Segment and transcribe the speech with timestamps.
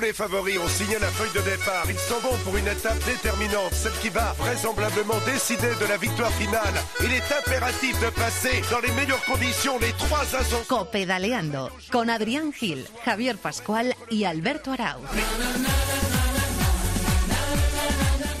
[0.00, 1.84] Tous les favoris ont signé la feuille de départ.
[1.90, 6.30] Ils s'en vont pour une étape déterminante, celle qui va vraisemblablement décider de la victoire
[6.30, 6.72] finale.
[7.02, 10.64] Il est impératif de passer dans les meilleures conditions les trois ascensions.
[10.68, 15.00] Copedaleando con Adrián Gil, Javier Pascual y Alberto Arau.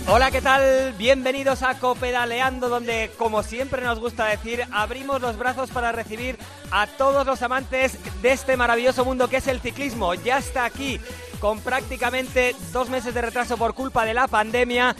[0.08, 0.94] Hola, ¿qué tal?
[0.96, 6.38] Bienvenidos a Copedaleando, donde, como siempre nos gusta decir, abrimos los brazos para recibir
[6.70, 10.14] a todos los amantes de este maravilloso mundo que es el ciclismo.
[10.14, 10.98] Ya está aquí,
[11.40, 14.94] con prácticamente dos meses de retraso por culpa de la pandemia.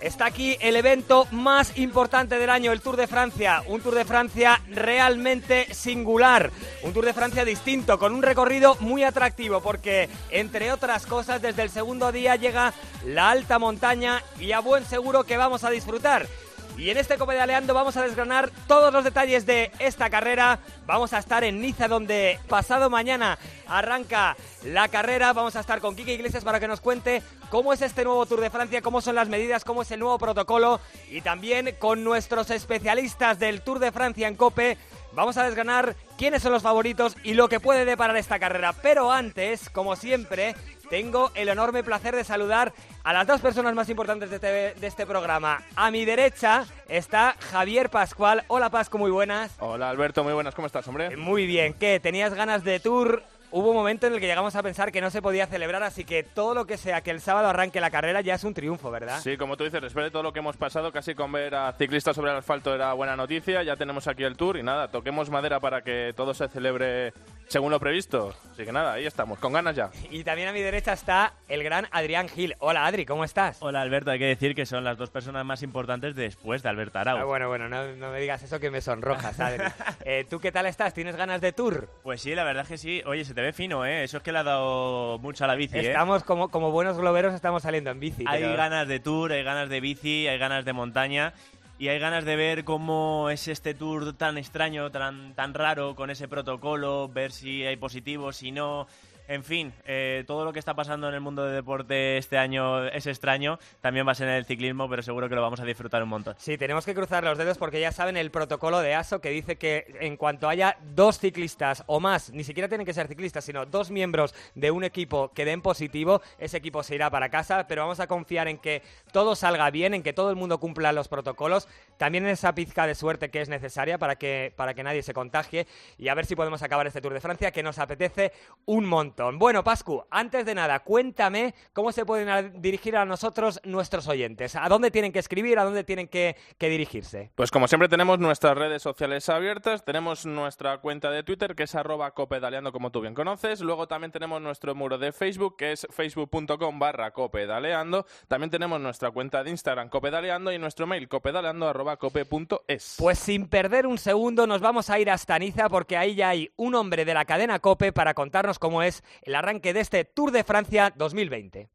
[0.00, 3.64] Está aquí el evento más importante del año, el Tour de Francia.
[3.66, 6.52] Un Tour de Francia realmente singular.
[6.84, 11.62] Un Tour de Francia distinto, con un recorrido muy atractivo, porque, entre otras cosas, desde
[11.62, 12.74] el segundo día llega
[13.04, 16.28] la alta montaña y a buen seguro que vamos a disfrutar.
[16.78, 20.60] Y en este Copedaleando vamos a desgranar todos los detalles de esta carrera.
[20.86, 25.32] Vamos a estar en Niza, donde pasado mañana arranca la carrera.
[25.32, 27.20] Vamos a estar con Kike Iglesias para que nos cuente
[27.50, 30.18] cómo es este nuevo Tour de Francia, cómo son las medidas, cómo es el nuevo
[30.18, 30.78] protocolo.
[31.10, 34.78] Y también con nuestros especialistas del Tour de Francia en Cope.
[35.14, 38.72] Vamos a desgranar quiénes son los favoritos y lo que puede deparar esta carrera.
[38.72, 40.54] Pero antes, como siempre,
[40.88, 42.72] tengo el enorme placer de saludar
[43.04, 45.62] a las dos personas más importantes de este, de este, programa.
[45.76, 48.44] A mi derecha está Javier Pascual.
[48.48, 49.54] Hola Pascu, muy buenas.
[49.60, 51.16] Hola Alberto, muy buenas, ¿cómo estás, hombre?
[51.16, 52.00] Muy bien, ¿qué?
[52.00, 53.22] ¿Tenías ganas de tour?
[53.50, 56.04] Hubo un momento en el que llegamos a pensar que no se podía celebrar, así
[56.04, 58.90] que todo lo que sea que el sábado arranque la carrera ya es un triunfo,
[58.90, 59.20] ¿verdad?
[59.22, 61.72] Sí, como tú dices, después de todo lo que hemos pasado, casi con ver a
[61.72, 63.62] ciclistas sobre el asfalto era buena noticia.
[63.62, 67.14] Ya tenemos aquí el tour y nada, toquemos madera para que todo se celebre
[67.48, 68.34] según lo previsto.
[68.52, 69.90] Así que nada, ahí estamos, con ganas ya.
[70.10, 72.54] Y también a mi derecha está el gran Adrián Gil.
[72.58, 73.58] Hola Adri, ¿cómo estás?
[73.60, 76.98] Hola Alberto, hay que decir que son las dos personas más importantes después de Alberto
[76.98, 77.18] Arau.
[77.18, 79.64] Ah, bueno, bueno, no, no, me digas eso que me sonrojas, Adri.
[80.04, 80.92] eh, ¿Tú qué tal estás?
[80.92, 81.88] ¿Tienes ganas de tour?
[82.02, 83.02] Pues sí, la verdad es que sí.
[83.06, 84.04] Oye, se te ve fino, ¿eh?
[84.04, 85.88] Eso es que le ha dado mucho a la bici, ¿eh?
[85.88, 88.24] Estamos como, como buenos globeros, estamos saliendo en bici.
[88.26, 91.32] Hay ganas de tour, hay ganas de bici, hay ganas de montaña
[91.78, 96.10] y hay ganas de ver cómo es este tour tan extraño, tan, tan raro, con
[96.10, 98.88] ese protocolo, ver si hay positivos, si no.
[99.28, 102.86] En fin, eh, todo lo que está pasando en el mundo del deporte este año
[102.86, 103.58] es extraño.
[103.82, 106.08] También va a ser en el ciclismo, pero seguro que lo vamos a disfrutar un
[106.08, 106.34] montón.
[106.38, 109.56] Sí, tenemos que cruzar los dedos porque ya saben el protocolo de ASO que dice
[109.56, 113.66] que en cuanto haya dos ciclistas o más, ni siquiera tienen que ser ciclistas, sino
[113.66, 117.66] dos miembros de un equipo que den positivo, ese equipo se irá para casa.
[117.68, 120.90] Pero vamos a confiar en que todo salga bien, en que todo el mundo cumpla
[120.92, 121.68] los protocolos.
[121.98, 125.12] También en esa pizca de suerte que es necesaria para que, para que nadie se
[125.12, 125.66] contagie.
[125.98, 128.32] Y a ver si podemos acabar este Tour de Francia que nos apetece
[128.64, 129.17] un montón.
[129.34, 134.54] Bueno, Pascu, antes de nada, cuéntame cómo se pueden dirigir a nosotros nuestros oyentes.
[134.54, 135.58] ¿A dónde tienen que escribir?
[135.58, 137.32] ¿A dónde tienen que, que, dirigirse?
[137.34, 141.74] Pues como siempre tenemos nuestras redes sociales abiertas, tenemos nuestra cuenta de Twitter que es
[141.74, 145.86] arroba copedaleando como tú bien conoces, luego también tenemos nuestro muro de Facebook que es
[145.90, 151.96] facebook.com barra copedaleando, también tenemos nuestra cuenta de Instagram copedaleando y nuestro mail copedaleando arroba
[151.96, 152.94] cope.es.
[152.98, 156.52] Pues sin perder un segundo nos vamos a ir hasta Niza porque ahí ya hay
[156.56, 160.30] un hombre de la cadena Cope para contarnos cómo es el arranque de este Tour
[160.30, 161.68] de Francia 2020.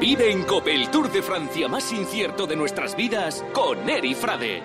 [0.00, 4.62] Vive en Cope el Tour de Francia más incierto de nuestras vidas con Eri Frade.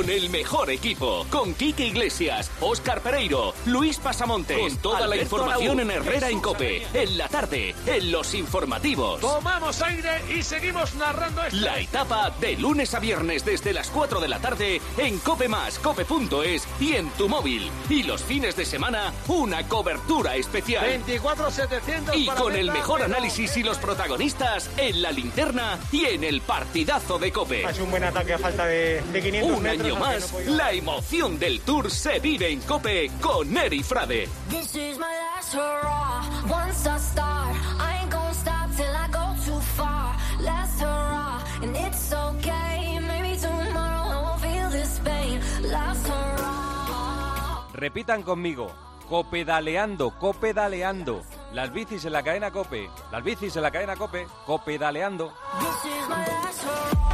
[0.00, 5.78] Con el mejor equipo, con Quique Iglesias, Óscar Pereiro, Luis Pasamontes, con toda la información
[5.78, 9.20] en Herrera en Cope, en la tarde, en los informativos.
[9.20, 11.60] Tomamos aire y seguimos narrando esto.
[11.60, 15.78] La etapa de lunes a viernes desde las 4 de la tarde en Cope Más,
[15.78, 17.70] Cope.es y en tu móvil.
[17.90, 21.02] Y los fines de semana, una cobertura especial.
[21.06, 26.40] 24-700 Y con el mejor análisis y los protagonistas en la linterna y en el
[26.40, 27.68] partidazo de Cope.
[27.68, 31.60] Es un buen ataque a falta de, de 500 Un año más, la emoción del
[31.60, 34.28] Tour se vive en Cope con Eri Frade.
[34.48, 36.22] This is my last hurrah.
[36.48, 40.16] Once I start, I ain't gonna stop till I go too far.
[40.40, 42.98] Last hurrah, and it's okay.
[43.00, 45.40] Maybe tomorrow I won't feel this pain.
[45.70, 47.66] Last hurrah.
[47.72, 48.70] Repitan conmigo.
[49.08, 51.22] Copedaleando, copedaleando.
[51.52, 52.88] Las bicis en la cadena Cope.
[53.10, 54.26] Las bicis en la cadena Cope.
[54.46, 55.32] Copedaleando.
[55.58, 57.09] This is my last.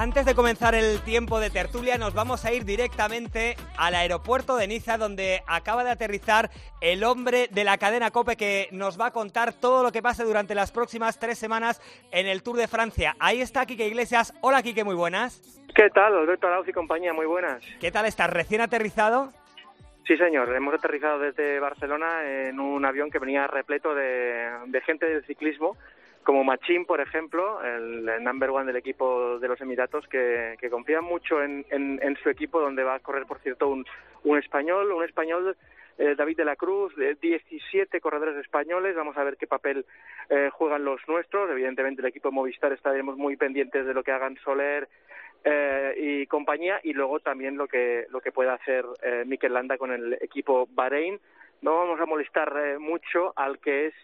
[0.00, 4.66] Antes de comenzar el tiempo de tertulia, nos vamos a ir directamente al aeropuerto de
[4.66, 6.48] Niza, donde acaba de aterrizar
[6.80, 10.24] el hombre de la cadena Cope que nos va a contar todo lo que pase
[10.24, 11.82] durante las próximas tres semanas
[12.12, 13.14] en el Tour de Francia.
[13.18, 14.32] Ahí está Quique Iglesias.
[14.40, 15.42] Hola, Quique, muy buenas.
[15.74, 17.12] ¿Qué tal, Alberto Arauz y compañía?
[17.12, 17.62] Muy buenas.
[17.78, 18.30] ¿Qué tal estás?
[18.30, 19.28] ¿Recién aterrizado?
[20.06, 20.50] Sí, señor.
[20.56, 25.76] Hemos aterrizado desde Barcelona en un avión que venía repleto de, de gente del ciclismo
[26.24, 31.42] como Machín, por ejemplo, el, number one del equipo de los Emiratos, que, confía mucho
[31.42, 33.84] en, su equipo, donde va a correr, por cierto, un,
[34.24, 35.56] un español, un español
[35.98, 38.96] eh, David de la Cruz, de 17 corredores españoles.
[38.96, 39.84] Vamos a ver qué papel
[40.30, 41.50] eh, juegan los nuestros.
[41.50, 44.88] Evidentemente, el equipo Movistar estaremos muy pendientes de lo que hagan Soler
[45.42, 49.78] eh, y compañía, y luego también lo que lo que pueda hacer eh, Mikel Landa
[49.78, 51.18] con el equipo Bahrein.
[51.62, 53.94] No vamos a molestar eh, mucho al que es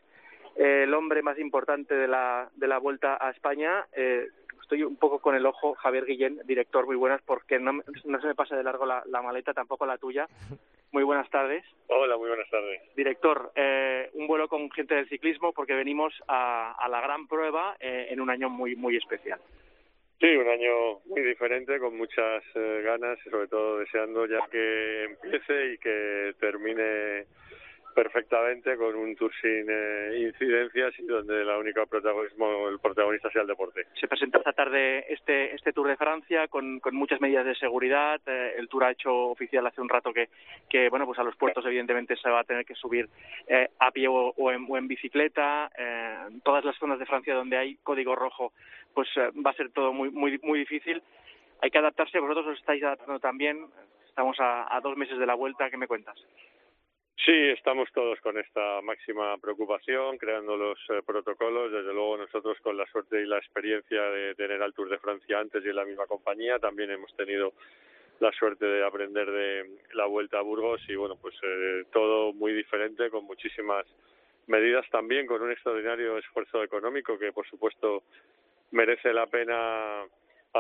[0.57, 3.87] eh, el hombre más importante de la de la vuelta a España.
[3.93, 4.29] Eh,
[4.61, 7.73] estoy un poco con el ojo, Javier Guillén, director, muy buenas, porque no,
[8.05, 10.27] no se me pasa de largo la, la maleta, tampoco la tuya.
[10.91, 11.65] Muy buenas tardes.
[11.89, 12.81] Hola, muy buenas tardes.
[12.97, 17.77] Director, eh, un vuelo con gente del ciclismo porque venimos a, a la gran prueba
[17.79, 19.39] eh, en un año muy muy especial.
[20.19, 25.05] Sí, un año muy diferente, con muchas eh, ganas y sobre todo deseando ya que
[25.05, 27.27] empiece y que termine
[27.97, 33.41] perfectamente con un tour sin eh, incidencias y donde la única protagonismo el protagonista sea
[33.41, 33.87] el deporte.
[33.99, 38.21] Se presenta esta tarde este este Tour de Francia con, con muchas medidas de seguridad.
[38.27, 40.29] Eh, el Tour ha hecho oficial hace un rato que,
[40.69, 43.09] que bueno pues a los puertos evidentemente se va a tener que subir
[43.49, 45.71] eh, a pie o, o, en, o en bicicleta.
[45.77, 48.53] Eh, en todas las zonas de Francia donde hay código rojo
[48.93, 51.03] pues eh, va a ser todo muy muy muy difícil.
[51.63, 52.21] Hay que adaptarse.
[52.21, 53.65] Vosotros os estáis adaptando también.
[54.07, 55.71] Estamos a, a dos meses de la vuelta.
[55.71, 56.17] ¿Qué me cuentas?
[57.25, 61.73] Sí, estamos todos con esta máxima preocupación, creando los eh, protocolos.
[61.73, 65.41] Desde luego nosotros con la suerte y la experiencia de tener al Tour de Francia
[65.41, 67.55] antes y en la misma compañía, también hemos tenido
[68.21, 72.53] la suerte de aprender de la vuelta a Burgos y bueno, pues eh, todo muy
[72.53, 73.87] diferente, con muchísimas
[74.47, 78.05] medidas también, con un extraordinario esfuerzo económico que por supuesto
[78.71, 80.05] merece la pena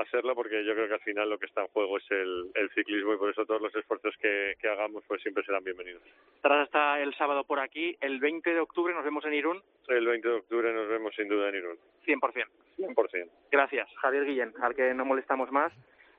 [0.00, 2.70] hacerlo porque yo creo que al final lo que está en juego es el, el
[2.70, 6.02] ciclismo y por eso todos los esfuerzos que, que, hagamos pues siempre serán bienvenidos.
[6.36, 9.62] Estarás hasta el sábado por aquí, el 20 de octubre nos vemos en Irún.
[9.88, 11.76] El 20 de octubre nos vemos sin duda en Irún.
[12.06, 12.46] 100%.
[12.78, 13.30] 100%.
[13.50, 15.72] Gracias, Javier Guillén, al que no molestamos más.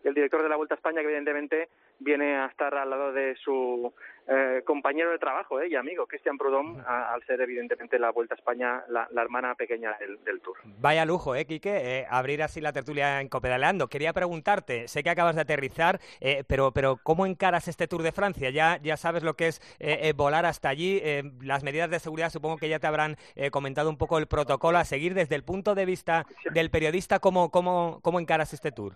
[0.07, 1.67] El director de la Vuelta a España, que evidentemente
[1.99, 3.93] viene a estar al lado de su
[4.27, 8.35] eh, compañero de trabajo eh, y amigo, Cristian Prudhomme, a, al ser evidentemente la Vuelta
[8.35, 10.57] a España la, la hermana pequeña del, del, Tour.
[10.79, 11.99] Vaya lujo, ¿eh, Quique?
[11.99, 13.89] Eh, abrir así la tertulia en Copedaleando.
[13.89, 18.13] Quería preguntarte, sé que acabas de aterrizar, eh, pero, pero ¿cómo encaras este Tour de
[18.13, 18.49] Francia?
[18.49, 21.01] Ya, ya sabes lo que es eh, volar hasta allí,
[21.41, 23.17] las medidas de seguridad supongo que ya te habrán
[23.51, 27.51] comentado un poco el protocolo a seguir desde el punto de vista del periodista, ¿cómo,
[27.51, 28.95] cómo, cómo encaras este Tour?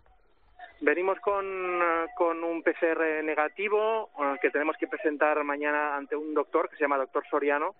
[0.81, 1.45] Venimos con,
[2.15, 6.81] con un PCR negativo uh, que tenemos que presentar mañana ante un doctor que se
[6.81, 7.75] llama doctor Soriano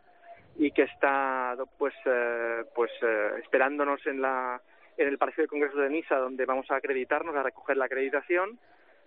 [0.56, 4.62] y que está pues eh, pues eh, esperándonos en la
[4.98, 8.60] en el Palacio de Congreso de Niza donde vamos a acreditarnos a recoger la acreditación.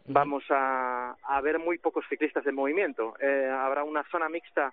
[0.06, 3.14] Vamos a, a ver muy pocos ciclistas en movimiento.
[3.20, 4.72] Eh, habrá una zona mixta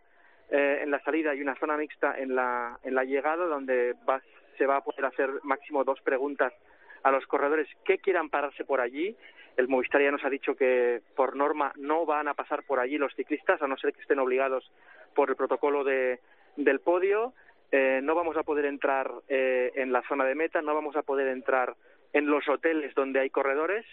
[0.49, 4.19] eh, en la salida y una zona mixta en la en la llegada donde va,
[4.57, 6.53] se va a poder hacer máximo dos preguntas
[7.03, 9.15] a los corredores que quieran pararse por allí.
[9.57, 12.97] El Movistar ya nos ha dicho que por norma no van a pasar por allí
[12.97, 14.71] los ciclistas, a no ser que estén obligados
[15.13, 16.19] por el protocolo de,
[16.55, 17.33] del podio.
[17.71, 21.03] Eh, no vamos a poder entrar eh, en la zona de meta, no vamos a
[21.03, 21.75] poder entrar
[22.13, 23.85] en los hoteles donde hay corredores.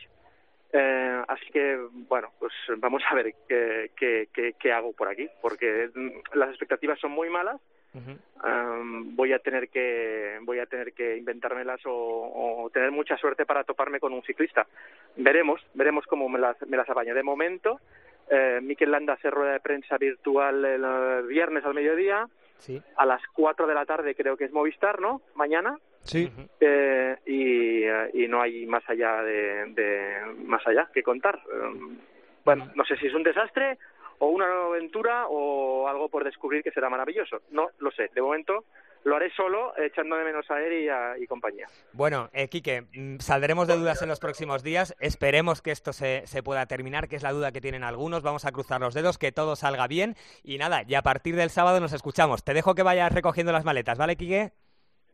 [0.73, 5.29] Eh, así que, bueno, pues vamos a ver qué, qué, qué, qué hago por aquí,
[5.41, 5.91] porque
[6.35, 7.61] las expectativas son muy malas
[7.99, 8.81] Uh -huh.
[8.81, 13.45] um, voy a tener que voy a tener que inventármelas o, o, tener mucha suerte
[13.45, 14.67] para toparme con un ciclista.
[15.17, 17.15] Veremos veremos cómo me las me las apaño.
[17.15, 17.81] De momento
[18.31, 22.27] eh, Mikel Landa hace rueda de prensa virtual el viernes al mediodía.
[22.59, 22.83] Sí.
[22.97, 25.79] a las 4 de la tarde creo que es Movistar no mañana.
[26.03, 26.29] Sí.
[26.59, 27.85] Eh, y,
[28.25, 31.39] y no hay más allá de, de más allá que contar.
[31.47, 31.99] Um,
[32.45, 33.79] bueno no sé si es un desastre
[34.19, 37.43] o una nueva aventura o algo por descubrir que será maravilloso.
[37.51, 38.11] No lo sé.
[38.15, 38.65] De momento
[39.05, 41.67] lo haré solo, echando de menos a él y, a, y compañía.
[41.93, 42.85] Bueno, eh, Quique,
[43.21, 44.95] saldremos de dudas en los próximos días.
[45.01, 48.23] Esperemos que esto se, se, pueda terminar, que es la duda que tienen algunos.
[48.23, 50.15] Vamos a cruzar los dedos, que todo salga bien.
[50.43, 52.45] Y nada, y a partir del sábado nos escuchamos.
[52.45, 54.53] Te dejo que vayas recogiendo las maletas, ¿vale, Quique?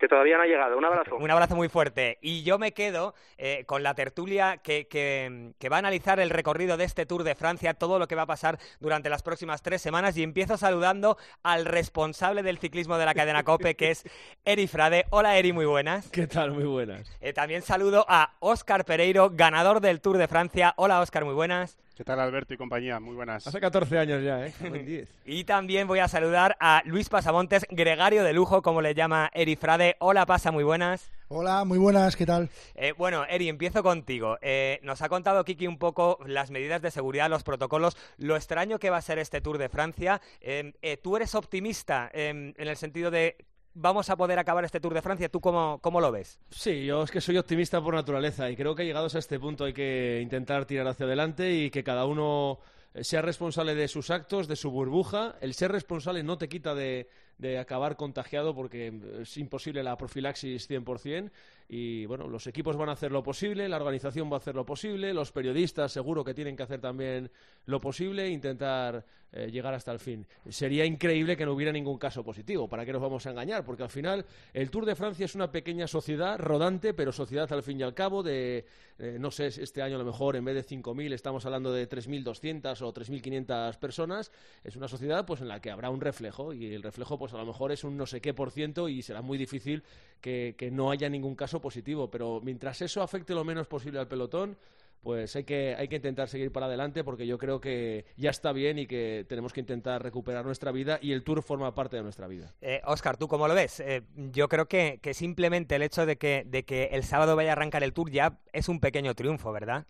[0.04, 0.76] Que todavía no ha llegado.
[0.76, 1.16] Un abrazo.
[1.16, 2.18] Un abrazo muy fuerte.
[2.20, 6.28] Y yo me quedo eh, con la tertulia que, que, que, va a analizar el
[6.28, 9.62] recorrido de este Tour de Francia, todo lo que va a pasar durante las próximas
[9.62, 10.18] tres semanas.
[10.18, 14.04] Y empiezo saludando al responsable del ciclismo de la cadena COPE, que es
[14.44, 15.06] Eri Frade.
[15.08, 16.10] Hola, Eri, muy buenas.
[16.10, 16.50] ¿Qué tal?
[16.50, 17.10] Muy buenas.
[17.22, 20.74] Eh, también saludo a Óscar Pereiro, ganador del Tour de Francia.
[20.76, 21.78] Hola, Óscar, muy buenas.
[21.96, 22.98] ¿Qué tal, Alberto y compañía?
[22.98, 23.46] Muy buenas.
[23.46, 25.06] Hace 14 años ya, ¿eh?
[25.24, 29.54] y también voy a saludar a Luis Pasamontes, gregario de lujo, como le llama Eri
[29.54, 29.94] Frade.
[30.00, 31.12] Hola, Pasa, muy buenas.
[31.28, 32.50] Hola, muy buenas, ¿qué tal?
[32.74, 34.38] Eh, bueno, Eri, empiezo contigo.
[34.42, 38.80] Eh, nos ha contado Kiki un poco las medidas de seguridad, los protocolos, lo extraño
[38.80, 40.20] que va a ser este Tour de Francia.
[40.40, 43.36] Eh, tú eres optimista en el sentido de
[43.74, 45.28] vamos a poder acabar este Tour de Francia.
[45.28, 46.38] ¿Tú cómo, cómo lo ves?
[46.50, 49.64] Sí, yo es que soy optimista por naturaleza y creo que llegados a este punto
[49.64, 52.60] hay que intentar tirar hacia adelante y que cada uno
[52.94, 55.36] eh, sea responsable de sus actos, de su burbuja.
[55.40, 60.70] El ser responsable no te quita de, de acabar contagiado porque es imposible la profilaxis
[60.70, 61.30] 100%
[61.76, 64.64] y bueno, los equipos van a hacer lo posible, la organización va a hacer lo
[64.64, 67.28] posible, los periodistas seguro que tienen que hacer también
[67.66, 70.24] lo posible e intentar eh, llegar hasta el fin.
[70.48, 73.64] Sería increíble que no hubiera ningún caso positivo, ¿para qué nos vamos a engañar?
[73.64, 77.64] Porque al final el Tour de Francia es una pequeña sociedad rodante, pero sociedad al
[77.64, 78.66] fin y al cabo de,
[79.00, 81.88] eh, no sé, este año a lo mejor en vez de 5.000 estamos hablando de
[81.88, 84.30] 3.200 o 3.500 personas,
[84.62, 87.38] es una sociedad pues en la que habrá un reflejo y el reflejo pues a
[87.38, 89.82] lo mejor es un no sé qué por ciento y será muy difícil
[90.24, 94.08] que, que no haya ningún caso positivo, pero mientras eso afecte lo menos posible al
[94.08, 94.56] pelotón,
[95.02, 98.52] pues hay que, hay que intentar seguir para adelante porque yo creo que ya está
[98.52, 102.02] bien y que tenemos que intentar recuperar nuestra vida y el Tour forma parte de
[102.02, 102.54] nuestra vida.
[102.62, 103.80] Eh, Oscar, ¿tú cómo lo ves?
[103.80, 107.50] Eh, yo creo que, que, simplemente el hecho de que, de que el sábado vaya
[107.50, 109.84] a arrancar el Tour ya es un pequeño triunfo, ¿verdad?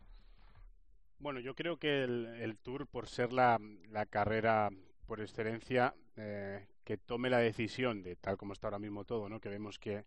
[1.21, 3.61] Bueno, yo creo que el, el Tour, por ser la,
[3.93, 4.71] la carrera
[5.05, 9.41] por excelencia, eh, que tome la decisión de tal como está ahora mismo todo, ¿no?
[9.41, 10.05] Que vemos que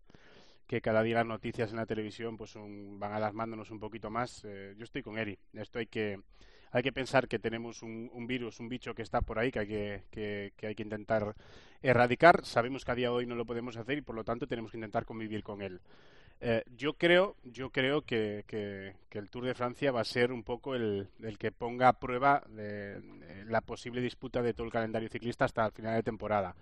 [0.68, 4.44] que cada día las noticias en la televisión pues un, van alarmándonos un poquito más.
[4.44, 5.38] Eh, yo estoy con Eri.
[5.54, 6.20] Esto hay que
[6.70, 9.60] hay que pensar que tenemos un, un virus, un bicho que está por ahí, que
[9.60, 11.34] hay que, que, que, hay que intentar
[11.80, 12.44] erradicar.
[12.44, 14.70] Sabemos que a día de hoy no lo podemos hacer y por lo tanto tenemos
[14.70, 15.80] que intentar convivir con él.
[16.40, 20.44] Eh, yo creo, yo creo que, que, el Tour de Francia va a ser un
[20.44, 25.08] poco el, que ponga a prueba de, de la posible disputa de todo el calendario
[25.08, 26.54] ciclista hasta el final de temporada.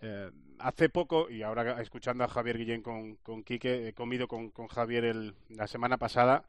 [0.00, 4.50] Eh, hace poco, y ahora escuchando a Javier Guillén con, con Quique, he comido con,
[4.50, 6.44] con Javier el, la semana pasada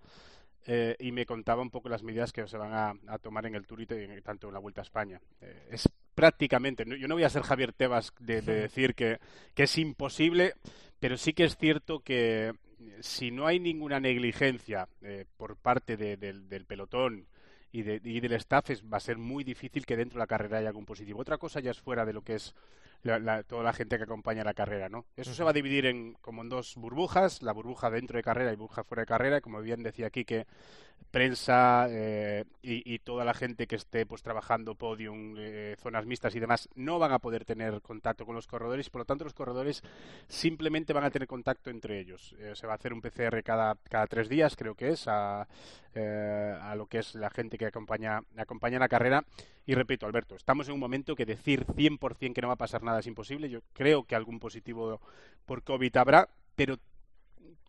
[0.65, 3.55] eh, y me contaba un poco las medidas que se van a, a tomar en
[3.55, 5.19] el Tour y tanto en la Vuelta a España.
[5.41, 9.19] Eh, es prácticamente, yo no voy a ser Javier Tebas de, de decir que,
[9.53, 10.53] que, es imposible,
[10.99, 12.53] pero sí que es cierto que
[13.01, 17.27] si no hay ninguna negligencia eh, por parte de, de, del pelotón
[17.71, 20.27] y, de, y del staff, es, va a ser muy difícil que dentro de la
[20.27, 21.19] carrera haya algún positivo.
[21.19, 22.53] Otra cosa ya es fuera de lo que es
[23.03, 25.05] la, la, toda la gente que acompaña la carrera, ¿no?
[25.15, 25.37] Eso uh -huh.
[25.37, 28.55] se va a dividir en como en dos burbujas, la burbuja dentro de carrera y
[28.55, 30.45] burbuja fuera de carrera, como bien decía aquí que
[31.11, 36.33] prensa eh, y, y, toda la gente que esté pues trabajando podium, eh, zonas mixtas
[36.35, 39.33] y demás no van a poder tener contacto con los corredores, por lo tanto los
[39.33, 39.83] corredores
[40.27, 42.35] simplemente van a tener contacto entre ellos.
[42.39, 45.47] Eh, se va a hacer un PCR cada, cada tres días, creo que es, a,
[45.93, 49.23] eh, a lo que es la gente que acompaña, acompaña la carrera.
[49.65, 52.83] Y repito, Alberto, estamos en un momento que decir 100% que no va a pasar
[52.83, 53.49] nada es imposible.
[53.49, 54.99] Yo creo que algún positivo
[55.45, 56.77] por COVID habrá, pero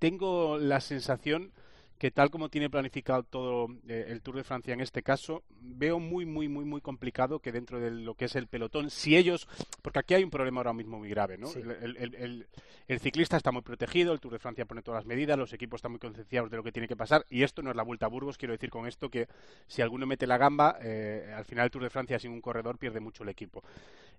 [0.00, 1.52] tengo la sensación
[1.98, 5.98] que tal como tiene planificado todo eh, el Tour de Francia en este caso, veo
[5.98, 9.48] muy, muy, muy, muy complicado que dentro de lo que es el pelotón, si ellos,
[9.82, 11.46] porque aquí hay un problema ahora mismo muy grave, ¿no?
[11.46, 11.60] Sí.
[11.60, 12.46] El, el, el,
[12.88, 15.78] el, ciclista está muy protegido, el Tour de Francia pone todas las medidas, los equipos
[15.78, 18.06] están muy concienciados de lo que tiene que pasar, y esto no es la Vuelta
[18.06, 19.28] a Burgos, quiero decir con esto que
[19.66, 22.78] si alguno mete la gamba, eh, al final el Tour de Francia sin un corredor
[22.78, 23.62] pierde mucho el equipo.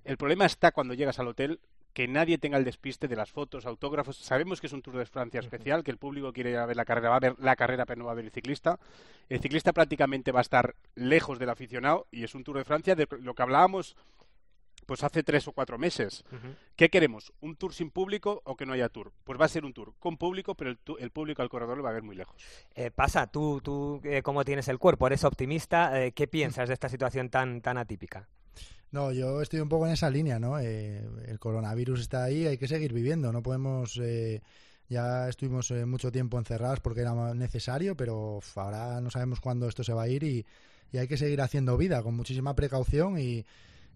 [0.03, 1.59] El problema está cuando llegas al hotel
[1.95, 4.17] que nadie tenga el despiste de las fotos, autógrafos.
[4.17, 6.75] Sabemos que es un Tour de Francia especial, que el público quiere ir a ver
[6.75, 8.77] la carrera, va a ver la carrera, pero no va a ver el ciclista.
[9.29, 12.95] El ciclista prácticamente va a estar lejos del aficionado y es un Tour de Francia
[12.95, 13.95] de lo que hablábamos
[14.85, 16.25] pues hace tres o cuatro meses.
[16.31, 16.55] Uh -huh.
[16.75, 17.31] ¿Qué queremos?
[17.39, 19.13] ¿Un tour sin público o que no haya tour?
[19.23, 21.83] Pues va a ser un tour con público, pero el, el público al corredor lo
[21.83, 22.35] va a ver muy lejos.
[22.75, 26.73] Eh, pasa, tú, tú eh, cómo tienes el cuerpo, eres optimista, eh, ¿qué piensas de
[26.73, 28.27] esta situación tan, tan atípica?
[28.95, 30.57] No, yo estoy un poco en esa línea, ¿no?
[30.57, 33.99] Eh, el coronavirus está ahí, hay que seguir viviendo, no podemos...
[34.01, 34.41] Eh,
[34.87, 39.83] ya estuvimos eh, mucho tiempo encerrados porque era necesario, pero ahora no sabemos cuándo esto
[39.83, 40.45] se va a ir y,
[40.93, 43.45] y hay que seguir haciendo vida con muchísima precaución y,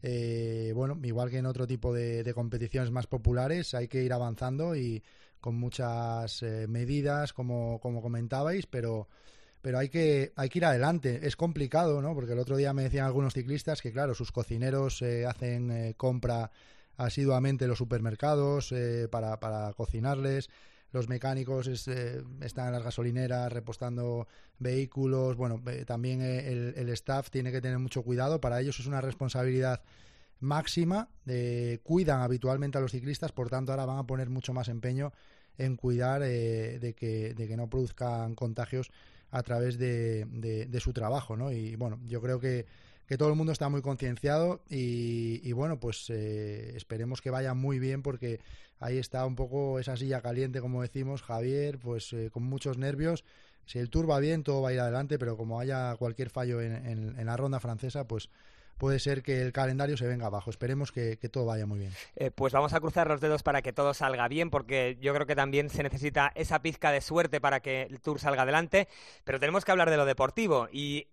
[0.02, 4.12] eh, bueno, igual que en otro tipo de, de, competiciones más populares, hay que ir
[4.12, 5.02] avanzando y
[5.40, 9.08] con muchas eh, medidas, como, como comentabais, pero
[9.62, 11.22] pero hay que, hay que ir adelante.
[11.24, 12.14] Es complicado, ¿no?
[12.14, 15.94] Porque el otro día me decían algunos ciclistas que, claro, sus cocineros eh, hacen eh,
[15.98, 16.52] compra
[17.00, 20.50] asiduamente en los supermercados eh, para, para cocinarles.
[20.92, 24.28] Los mecánicos es, eh, están en las gasolineras repostando
[24.60, 25.38] vehículos.
[25.38, 28.42] Bueno, eh, también el, el, staff tiene que tener mucho cuidado.
[28.42, 29.82] Para ellos es una responsabilidad
[30.42, 31.10] máxima.
[31.84, 35.14] Cuidan habitualmente a los ciclistas, por tanto ahora van a poner mucho más empeño
[35.58, 38.92] en cuidar de, que, de que no produzcan contagios
[39.32, 41.52] a través de, de, su trabajo, ¿no?
[41.52, 42.66] Y bueno, yo creo que,
[43.08, 47.80] que todo el mundo está muy concienciado y, bueno, pues eh, esperemos que vaya muy
[47.80, 48.40] bien porque
[48.80, 53.24] ahí está un poco esa silla caliente, como decimos, Javier, pues eh, con muchos nervios.
[53.66, 56.60] Si el tour va bien, todo va a ir adelante, pero como haya cualquier fallo
[56.62, 56.74] en,
[57.20, 58.30] en la ronda francesa, pues
[58.80, 60.50] puede ser que el calendario se venga abajo.
[60.50, 61.92] Esperemos que, que todo vaya muy bien.
[62.16, 65.28] Eh, pues vamos a cruzar los dedos para que todo salga bien, porque yo creo
[65.28, 68.88] que también se necesita esa pizca de suerte para que el Tour salga adelante.
[69.26, 71.08] Pero tenemos que hablar de lo deportivo y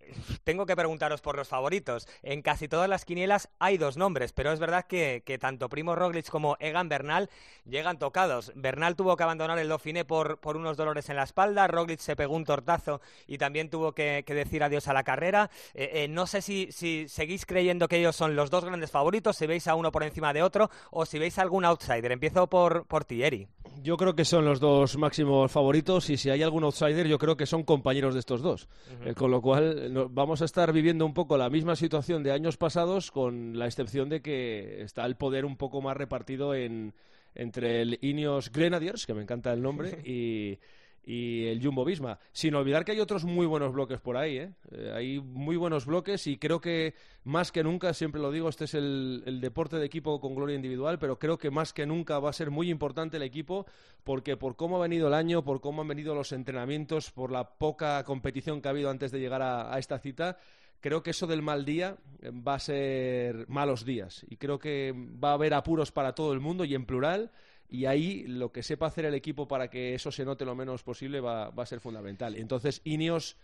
[0.44, 2.08] tengo que preguntaros por los favoritos.
[2.22, 5.96] En casi todas las quinielas hay dos nombres, pero es verdad que, que tanto Primo
[5.96, 7.28] Roglic como Egan Bernal
[7.64, 8.52] llegan tocados.
[8.54, 12.14] Bernal tuvo que abandonar el Dauphiné por, por unos dolores en la espalda, Roglic se
[12.14, 15.50] pegó un tortazo y también tuvo que, decir adiós a la carrera.
[15.74, 17.55] Eh, eh, no sé si, si seguís creyendo
[17.88, 20.70] que ellos son los dos grandes favoritos, si veis a uno por encima de otro
[20.90, 22.12] o si veis algún outsider.
[22.12, 23.46] Empiezo por, por ti, Eri.
[23.82, 27.36] Yo creo que son los dos máximos favoritos y si hay algún outsider yo creo
[27.36, 28.68] que son compañeros de estos dos.
[29.04, 32.32] Eh, con lo cual no- vamos a estar viviendo un poco la misma situación de
[32.32, 36.94] años pasados con la excepción de que está el poder un poco más repartido en,
[37.34, 40.58] entre el Ineos Grenadiers, que me encanta el nombre, y,
[41.06, 42.18] y el Jumbo Visma.
[42.32, 44.52] Sin olvidar que hay otros muy buenos bloques por ahí, ¿eh?
[44.72, 48.64] Eh, hay muy buenos bloques y creo que más que nunca, siempre lo digo, este
[48.64, 52.30] es el, deporte de equipo con gloria individual, pero creo que más que nunca va
[52.30, 53.66] a ser muy importante el equipo
[54.02, 57.50] porque por cómo ha venido el año, por cómo han venido los entrenamientos, por la
[57.56, 60.38] poca competición que ha habido antes de llegar a, a esta cita,
[60.80, 64.92] creo que eso del mal día eh, va a ser malos días y creo que
[64.92, 67.30] va a haber apuros para todo el mundo y en plural
[67.68, 70.82] y ahí lo que sepa hacer el equipo para que eso se note lo menos
[70.82, 72.36] posible va, va a ser fundamental.
[72.36, 73.36] Entonces, Ineos,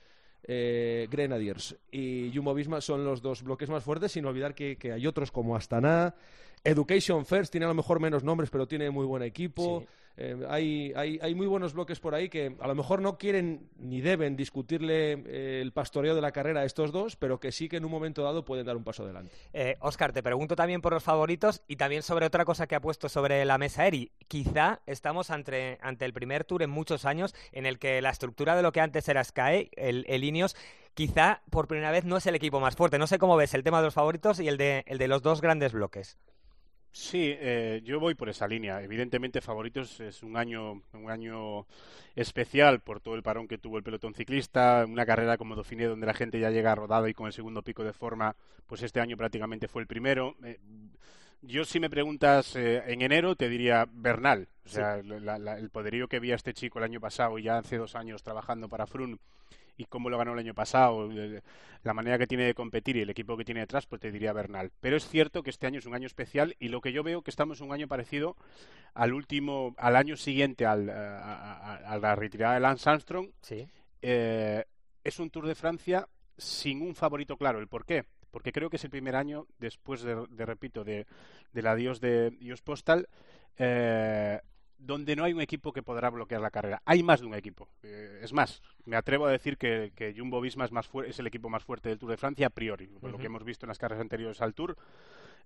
[0.44, 4.92] eh, Grenadiers y Jumbo Visma son los dos bloques más fuertes, sin olvidar que, que
[4.92, 6.14] hay otros como Astana,
[6.64, 9.80] Education First, tiene a lo mejor menos nombres, pero tiene muy buen equipo.
[9.80, 9.86] Sí.
[10.18, 13.70] Eh, hay, hay, hay muy buenos bloques por ahí que a lo mejor no quieren
[13.78, 17.66] ni deben discutirle eh, el pastoreo de la carrera a estos dos, pero que sí
[17.66, 19.32] que en un momento dado pueden dar un paso adelante.
[19.54, 22.80] Eh, Oscar, te pregunto también por los favoritos y también sobre otra cosa que ha
[22.80, 24.12] puesto sobre la mesa Eri.
[24.28, 28.54] Quizá estamos ante, ante el primer tour en muchos años en el que la estructura
[28.54, 30.56] de lo que antes era Sky, el, el Ineos,
[30.92, 32.98] quizá por primera vez no es el equipo más fuerte.
[32.98, 35.22] No sé cómo ves el tema de los favoritos y el de, el de los
[35.22, 36.18] dos grandes bloques.
[36.94, 38.82] Sí, eh, yo voy por esa línea.
[38.82, 41.66] Evidentemente, favoritos es un año, un año
[42.14, 46.06] especial por todo el parón que tuvo el pelotón ciclista, una carrera como Dauphiné donde
[46.06, 49.16] la gente ya llega rodada y con el segundo pico de forma, pues este año
[49.16, 50.36] prácticamente fue el primero.
[50.44, 50.58] Eh,
[51.40, 55.70] yo si me preguntas eh, en enero te diría Bernal, o sea, la- la- el
[55.70, 58.68] poderío que vi a este chico el año pasado y ya hace dos años trabajando
[58.68, 59.18] para Frun
[59.76, 61.08] y cómo lo ganó el año pasado,
[61.82, 64.32] la manera que tiene de competir y el equipo que tiene detrás, pues te diría
[64.32, 64.70] Bernal.
[64.80, 67.22] Pero es cierto que este año es un año especial y lo que yo veo
[67.22, 68.36] que estamos en un año parecido
[68.94, 73.30] al último, al año siguiente al, a, a- a la retirada de Lance Armstrong.
[73.40, 73.66] Sí.
[74.02, 74.64] Eh,
[75.04, 77.58] es un Tour de Francia sin un favorito claro.
[77.58, 78.04] ¿El por qué?
[78.30, 81.06] Porque creo que es el primer año después de, de, repito, de,
[81.52, 83.08] del adiós de Ios Postal,
[83.58, 84.40] eh,
[84.84, 86.82] donde no hay un equipo que podrá bloquear la carrera.
[86.84, 87.68] Hay más de un equipo.
[87.82, 91.26] Eh, es más, me atrevo a decir que, que Jumbo Visma es, más es el
[91.26, 93.20] equipo más fuerte del Tour de Francia a priori, por lo Ujú.
[93.20, 94.76] que hemos visto en las carreras anteriores al Tour.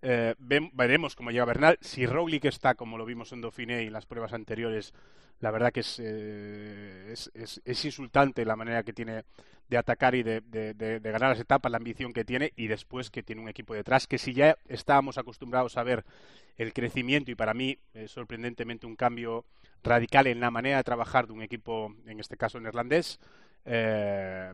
[0.02, 1.78] Eh, veremos cómo llega Bernal.
[1.80, 4.92] Si Roglic está como lo vimos en Dauphiné y en las pruebas anteriores,
[5.40, 9.24] la verdad que es, eh, es, es- insultante la manera que tiene
[9.68, 13.22] de atacar y de, de- ganar las etapas, la ambición que tiene y después que
[13.24, 16.04] tiene un equipo detrás que si ya estábamos acostumbrados a ver
[16.56, 19.44] el crecimiento y para mí sorprendentemente un cambio
[19.82, 23.18] radical en la manera de trabajar de un equipo, en este caso neerlandés,
[23.64, 24.52] eh,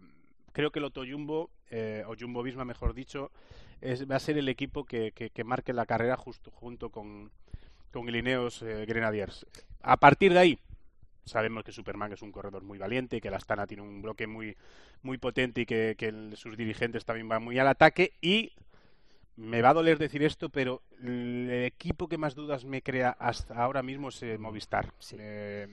[0.53, 3.33] creo que el Otto Jumbo, eh, o Jumbo Visma mejor dicho,
[3.81, 7.33] es, va a ser el equipo que, que- que marque la carrera justo junto con,
[7.91, 9.45] con el Ineos eh, Grenadiers.
[9.83, 10.59] A partir de ahí,
[11.25, 14.57] sabemos que Superman es un corredor muy valiente que la Astana tiene un bloque muy,
[15.03, 18.53] muy potente y que, que el- sus dirigentes también van muy al ataque y
[19.37, 23.55] me va a doler decir esto, pero el equipo que más dudas me crea hasta
[23.57, 24.93] ahora mismo es eh, Movistar.
[25.19, 25.69] Eh,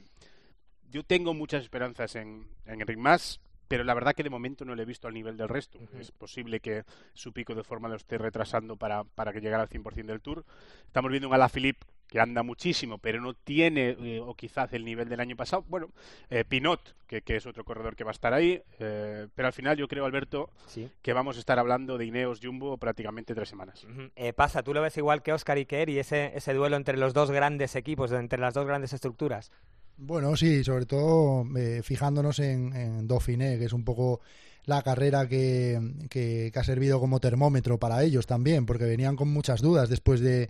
[0.89, 4.75] yo tengo muchas esperanzas en, en Enric Mas, pero la verdad que de momento no
[4.75, 5.79] le he visto al nivel del resto.
[5.97, 9.69] Es posible que su pico de forma lo esté retrasando para, para que llegara al
[9.69, 10.43] 100% del Tour.
[10.87, 15.07] Estamos viendo un Alaphilippe que anda muchísimo, pero no tiene, eh, o quizás el nivel
[15.09, 15.63] del año pasado.
[15.67, 15.89] Bueno,
[16.31, 19.53] eh, Pinot, que, que es otro corredor que va a estar ahí, eh, pero al
[19.53, 20.89] final yo creo, Alberto, Sí.
[21.03, 23.85] que vamos a estar hablando de Ineos Jumbo prácticamente tres semanas.
[24.35, 27.13] Pasa, ¿tú lo ves igual que Oscar y que Eri, ese, ese duelo entre los
[27.13, 29.51] dos grandes equipos, entre las dos grandes estructuras?
[30.01, 34.21] Bueno, sí, sobre todo eh, fijándonos en, en Dauphiné, que es un poco
[34.65, 39.27] la carrera que, que- que ha servido como termómetro para ellos también, porque venían con
[39.29, 40.49] muchas dudas después de,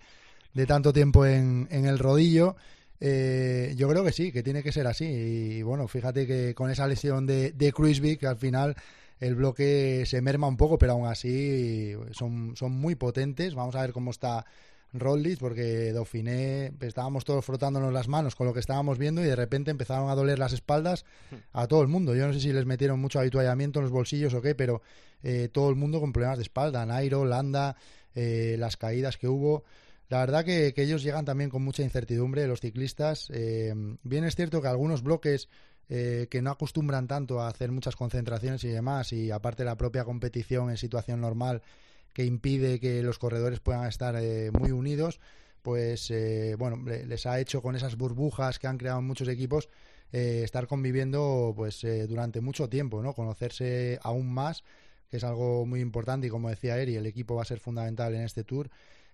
[0.54, 2.56] de tanto tiempo en, en el rodillo.
[3.00, 5.06] Eh, yo creo que sí, que tiene que ser así.
[5.06, 8.76] Y bueno, fíjate que con esa lesión de, de Kruisvik, al final
[9.20, 13.56] el bloque se merma un poco, pero aún así son, son muy potentes.
[13.56, 14.46] Vamos a ver cómo está
[14.94, 19.36] Roglic porque Dauphiné estábamos todos frotándonos las manos con lo que estábamos viendo y de
[19.36, 21.06] repente empezaron a doler las espaldas
[21.54, 22.16] a todo el mundo.
[22.16, 24.82] Yo no sé si les metieron mucho habituallamiento en los bolsillos o qué, pero
[25.24, 27.76] eh, todo el mundo con problemas de espalda, Nairo, Landa,
[28.16, 29.64] eh, las caídas que hubo.
[30.10, 33.30] La verdad que, que ellos llegan también con mucha incertidumbre, los ciclistas.
[33.32, 33.74] Eh,
[34.04, 35.50] bien es cierto que algunos bloques
[35.92, 40.04] eh, que no acostumbran tanto a hacer muchas concentraciones y demás, y aparte la propia
[40.04, 41.64] competición en situación normal
[42.14, 45.20] que impide que los corredores puedan estar eh, muy unidos,
[45.62, 49.70] pues eh, bueno, le- les ha hecho con esas burbujas que han creado muchos equipos
[50.12, 53.14] eh, estar conviviendo pues eh, durante mucho tiempo, ¿no?
[53.14, 54.64] Conocerse aún más,
[55.10, 58.14] que es algo muy importante y como decía Eri, el equipo va a ser fundamental
[58.16, 58.70] en este tour.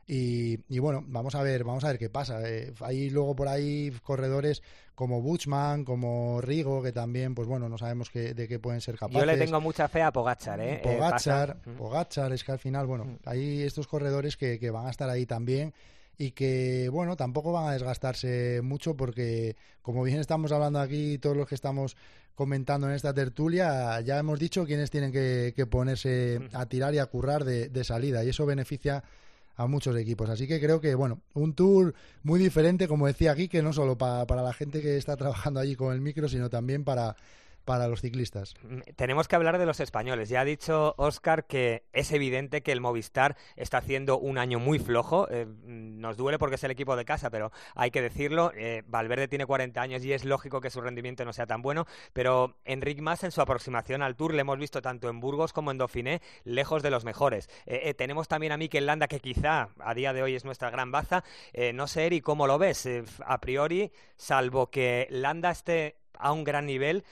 [0.08, 2.40] Y, y bueno, vamos a ver, vamos a ver qué pasa.
[2.48, 4.62] Eh, hay luego por ahí corredores
[4.94, 8.98] como Buchman, como Rigo, que también, pues bueno, no sabemos qué- de qué pueden ser
[8.98, 9.20] capaces.
[9.22, 10.76] Yo le tengo mucha fe a Pogachar, ¿eh?
[10.76, 14.92] Eh, Pogachar, Pogachar, es que al final, bueno, hay estos corredores que, que van a
[14.92, 15.74] estar ahí también
[16.18, 21.36] y que, bueno, tampoco van a desgastarse mucho porque, como bien estamos hablando aquí, todos
[21.36, 21.98] los que estamos
[22.36, 27.00] comentando en esta tertulia, ya hemos dicho quiénes tienen que, que ponerse a tirar y
[27.00, 29.04] a currar de, de salida y eso beneficia
[29.58, 30.30] a muchos equipos.
[30.30, 33.98] Así que creo que, bueno, un tour muy diferente, como decía aquí, que no solo
[33.98, 37.16] pa- para la gente que está trabajando allí con el micro, sino también para,
[37.66, 38.54] para los ciclistas.
[38.96, 40.30] Tenemos que hablar de los españoles.
[40.30, 44.80] Ya ha dicho Oscar que es evidente que el Movistar está haciendo un año muy
[44.80, 45.28] flojo.
[45.30, 48.52] Eh, mm, nos duele porque es el equipo de casa, pero hay que decirlo.
[48.56, 51.86] Eh, Valverde tiene 40 años y es lógico que su rendimiento no sea tan bueno.
[52.14, 55.72] Pero Enric Mas en su aproximación al Tour le hemos visto tanto en Burgos como
[55.72, 57.50] en Dauphiné lejos de los mejores.
[57.66, 60.92] Eh, tenemos también a Mikel Landa que quizá a día de hoy es nuestra gran
[60.92, 61.24] baza.
[61.74, 62.88] No sé, Eri, ¿cómo lo ves?
[63.26, 67.04] A priori, salvo que Landa esté a un gran nivel,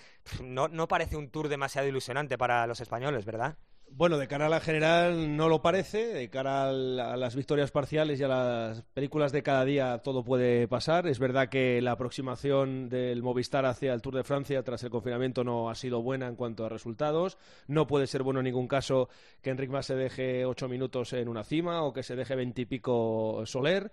[0.42, 3.58] no, no parece un tour demasiado ilusionante para los españoles, ¿verdad?
[3.96, 7.70] Bueno, de cara a la general no lo parece, de cara al- a las victorias
[7.70, 11.06] parciales y a las películas de cada día todo puede pasar.
[11.06, 15.44] Es verdad que la aproximación del Movistar hacia el Tour de Francia tras el confinamiento
[15.44, 17.38] no ha sido buena en cuanto a resultados.
[17.68, 19.10] No puede ser bueno en ningún caso
[19.44, 23.44] que Enric Mas se deje ocho minutos en una cima o que se deje veintipico
[23.46, 23.92] Soler,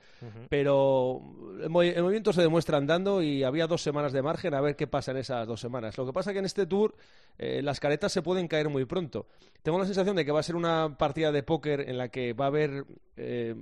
[0.49, 1.21] pero
[1.63, 4.77] el, movi- el movimiento se demuestra andando y había dos semanas de margen a ver
[4.77, 5.99] qué pasa en esas dos semanas.
[5.99, 6.95] Lo que pasa que en este Tour
[7.43, 9.27] eh, las caretas se pueden caer muy pronto.
[9.63, 12.35] Tengo la sensación de que va a ser una partida de póker en la que
[12.35, 12.85] va a haber,
[13.17, 13.55] eh,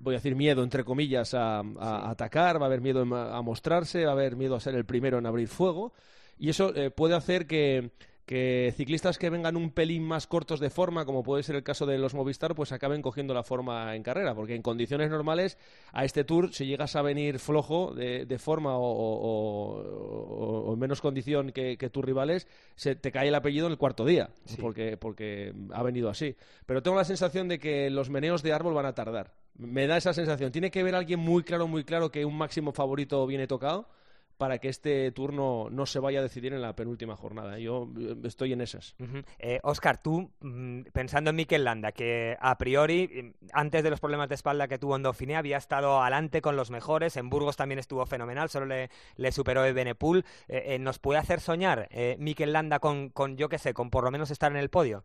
[0.00, 4.04] voy a decir, miedo, entre comillas, a, a- atacar, va a haber miedo a mostrarse,
[4.04, 5.92] va a haber miedo a ser el primero en abrir fuego.
[6.36, 7.90] Y eso eh, puede hacer que,
[8.28, 11.86] que ciclistas que vengan un pelín más cortos de forma, como puede ser el caso
[11.86, 15.56] de los Movistar, pues acaben cogiendo la forma en carrera, porque en condiciones normales
[15.92, 20.74] a este Tour, si llegas a venir flojo de, de forma o, o- o- o
[20.74, 24.04] en menos condición que, que tus rivales, se te cae el apellido en el cuarto
[24.04, 24.28] día,
[24.60, 26.36] porque, porque ha venido así.
[26.66, 29.32] Pero tengo la sensación de que los meneos de árbol van a tardar.
[29.56, 30.52] Me da esa sensación.
[30.52, 33.88] Tiene que ver alguien muy claro, muy claro que un máximo favorito viene tocado
[34.38, 37.58] para que este turno no se vaya a decidir en la penúltima jornada.
[37.58, 38.94] Yo eh, estoy en esas.
[38.98, 39.22] Ujú.
[39.38, 44.00] Eh, Oscar, tú, mm, pensando en Mikel Landa, que a priori, mm, antes de los
[44.00, 47.56] problemas de espalda que tuvo en Dauphiné, había estado adelante con los mejores, en Burgos
[47.56, 52.52] también estuvo fenomenal, solo le, superó Evenepoel, eh, eh, ¿nos puede hacer soñar eh, Mikel
[52.52, 55.04] Landa con, con, yo qué sé, con por lo menos estar en el podio?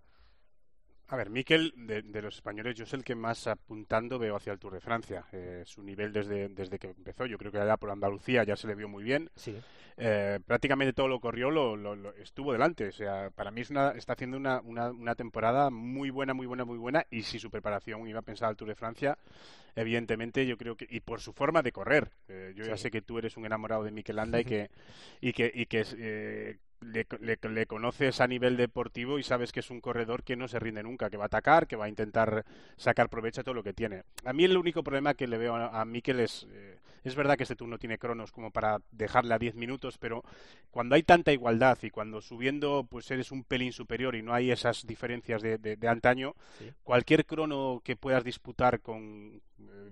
[1.10, 4.52] A ver, Miquel, de, de los españoles, yo es el que más apuntando veo hacia
[4.54, 5.26] el Tour de Francia.
[5.32, 8.68] Eh, su nivel desde, desde que empezó, yo creo que allá por Andalucía ya se
[8.68, 9.30] le vio muy bien.
[9.36, 9.56] Sí.
[9.98, 12.88] Eh, prácticamente todo lo corrió, lo, lo- lo- estuvo delante.
[12.88, 16.48] O sea, para mí es una- está haciendo una, una, una temporada muy buena, muy
[16.48, 17.06] buena, muy buena.
[17.12, 19.16] Y si su preparación iba a pensar al Tour de Francia,
[19.76, 22.12] evidentemente yo creo que y por su forma de correr.
[22.28, 24.70] Eh, yo ya sé que tú eres un enamorado de Mikel Landa y que
[25.22, 29.60] y que y que eh, le, le- le conoces a nivel deportivo y sabes que
[29.62, 31.90] es un corredor que no se rinde nunca, que va a atacar, que va a
[31.90, 32.46] intentar
[32.78, 34.04] sacar provecho a todo lo que tiene.
[34.26, 37.38] A mí el único problema que le veo a, a Mikel es, eh, es verdad
[37.38, 40.24] que este turno tiene cronos como para dejarle a 10 minutos, pero
[40.72, 44.52] cuando hay tanta igualdad y cuando subiendo pues eres un pelín superior y no hay
[44.52, 46.36] esas diferencias de, de- de antaño,
[46.84, 49.42] cualquier crono que puedas disputar con,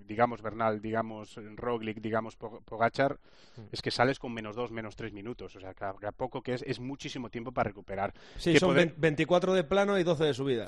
[0.06, 3.18] digamos, Bernal, digamos, Roglic, digamos, Po- Pogachar,
[3.70, 5.54] es que sales con menos dos, menos tres minutos.
[5.56, 8.12] O sea, que a, poco que es, es muchísimo tiempo para recuperar.
[8.36, 10.66] Sí, Que son poder- 20 24 de plano y 12 de subida.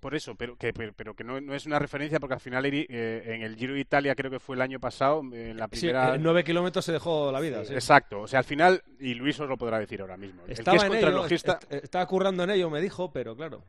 [0.00, 2.86] Por eso, pero que, pero, que no, no es una referencia porque al final Eri,
[2.90, 5.64] eh, en el Giro de Italia creo que fue el año pasado, eh, en la
[5.72, 6.14] Sí, primera...
[6.16, 7.64] en 9 kilómetros se dejó la vida.
[7.64, 7.72] sí.
[7.72, 10.76] Exacto, o sea, al final, y Luis os lo podrá decir ahora mismo, el Estaba
[10.76, 11.52] que es en ello, contrarrelojista...
[11.62, 13.62] est- est- estaba currando en ello, me dijo, pero claro.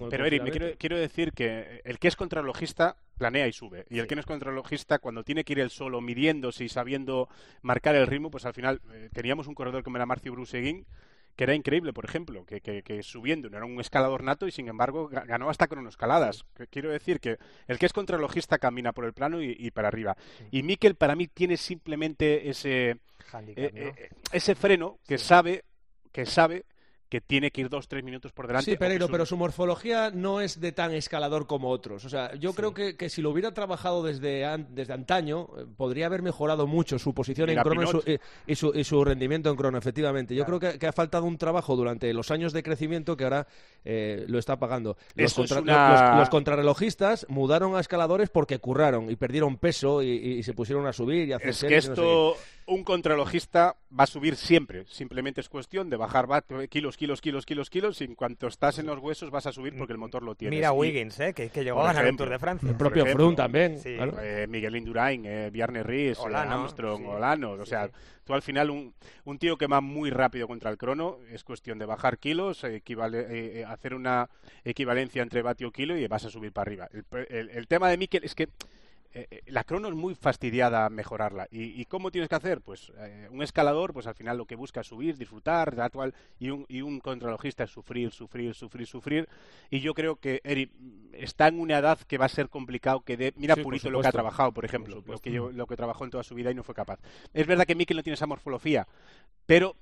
[0.00, 3.84] el Pero Eri, me quiero, quiero decir que el que es contrarrelojista planea y sube.
[3.90, 7.28] Y el que no es contrarrelojista, cuando tiene que ir él solo, midiéndose y sabiendo
[7.62, 10.86] marcar el ritmo, pues al final eh, teníamos un corredor como era Marcio Bruseguín,
[11.36, 14.50] que era increíble, por ejemplo, que, que, que subiendo no era un escalador nato y
[14.50, 16.44] sin embargo ga- ganó hasta cronoescaladas.
[16.54, 19.88] Que Quiero decir que el que es contrarrelojista camina por el plano y, y para
[19.88, 20.14] arriba.
[20.50, 22.98] Y Mikel para mí tiene simplemente ese,
[23.32, 23.88] Handicap, eh, ¿no?
[23.88, 25.64] eh, ese freno que sabe
[26.12, 26.66] que sabe
[27.12, 28.70] que tiene que ir dos tres minutos por delante.
[28.70, 32.06] Sí, Pereiro, su- pero su morfología no es de tan escalador como otros.
[32.06, 35.66] O sea, yo creo que, que si lo hubiera trabajado desde, an- desde antaño, eh,
[35.76, 39.04] podría haber mejorado mucho su posición en crono y su, eh, y, su, y su
[39.04, 40.34] rendimiento en crono, efectivamente.
[40.34, 43.46] Yo creo que, que ha faltado un trabajo durante los años de crecimiento que ahora
[43.84, 44.96] eh, lo está pagando.
[45.14, 49.58] Los, Eso es contra- una- los- los contrarrelojistas mudaron a escaladores porque curraron y perdieron
[49.58, 52.36] peso y, y se pusieron a subir y a hacer Es que no sé esto,
[52.72, 54.84] un contralogista va a subir siempre.
[54.86, 58.00] Simplemente es cuestión de bajar va- kilos, kilos, kilos, kilos, kilos.
[58.00, 60.56] Y en cuanto estás en los huesos vas a subir porque el motor lo tiene.
[60.56, 61.34] Mira Wiggins, ¿eh?
[61.34, 62.68] que, que llegó a ganar el Tour de Francia.
[62.68, 63.94] El propio Froome también, Sí.
[63.96, 64.16] claro.
[64.20, 67.06] Eh, Miguel Indurain, eh, Bjarne Ries, eh, Olano, Armstrong, sí.
[67.08, 67.52] Olano.
[67.52, 67.90] O sea,
[68.24, 71.78] tú al final, un, un tío que va muy rápido contra el crono, es cuestión
[71.78, 74.28] de bajar kilos, eh, equivale- eh, eh, hacer una
[74.64, 76.88] equivalencia entre vatio kilo y vas a subir para arriba.
[76.92, 78.48] El, el- el tema de Mikel es que
[79.14, 81.46] eh, eh, la crono es muy fastidiada mejorarla.
[81.50, 82.60] ¿Y, y cómo tienes que hacer?
[82.60, 86.14] Pues eh, un escalador, pues al final lo que busca es subir, disfrutar, tal, cual,
[86.38, 89.28] y un, y un contralogista es sufrir, sufrir, sufrir, sufrir.
[89.70, 90.70] Y yo creo que Eri
[91.12, 93.32] está en una edad que va a ser complicado que dé.
[93.36, 95.76] Mira Sí, Purito lo que ha trabajado, por ejemplo, Por lo que, yo- lo que
[95.76, 96.98] trabajó en toda su vida y no fue capaz.
[97.34, 98.86] Es verdad que Mikel no tiene esa morfología,
[99.46, 99.76] pero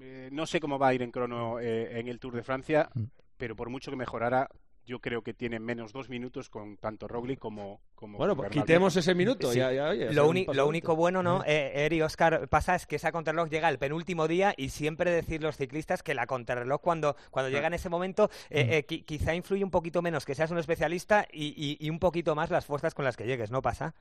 [0.00, 2.88] eh, no sé cómo va a ir en crono eh, en el Tour de Francia,
[2.94, 3.04] Mm.
[3.36, 4.48] pero por mucho que mejorara,
[4.84, 8.94] yo creo que tiene menos dos minutos con tanto Roglic como, como Bueno, pues quitemos
[8.96, 9.50] ese minuto.
[9.50, 9.58] Sí.
[9.58, 10.28] ya, ya, oye, hacer Lo,
[10.68, 11.42] único bueno, ¿no?
[11.44, 15.42] Eh, Eri, Oscar, pasa es que esa contrarreloj llega el penúltimo día y siempre decir
[15.42, 19.34] los ciclistas que la contrarreloj cuando, cuando llega en ese momento eh, eh, qui- quizá
[19.34, 22.66] influye un poquito menos que seas un especialista y, y- y un poquito más las
[22.66, 23.94] fuerzas con las que llegues, ¿no pasa?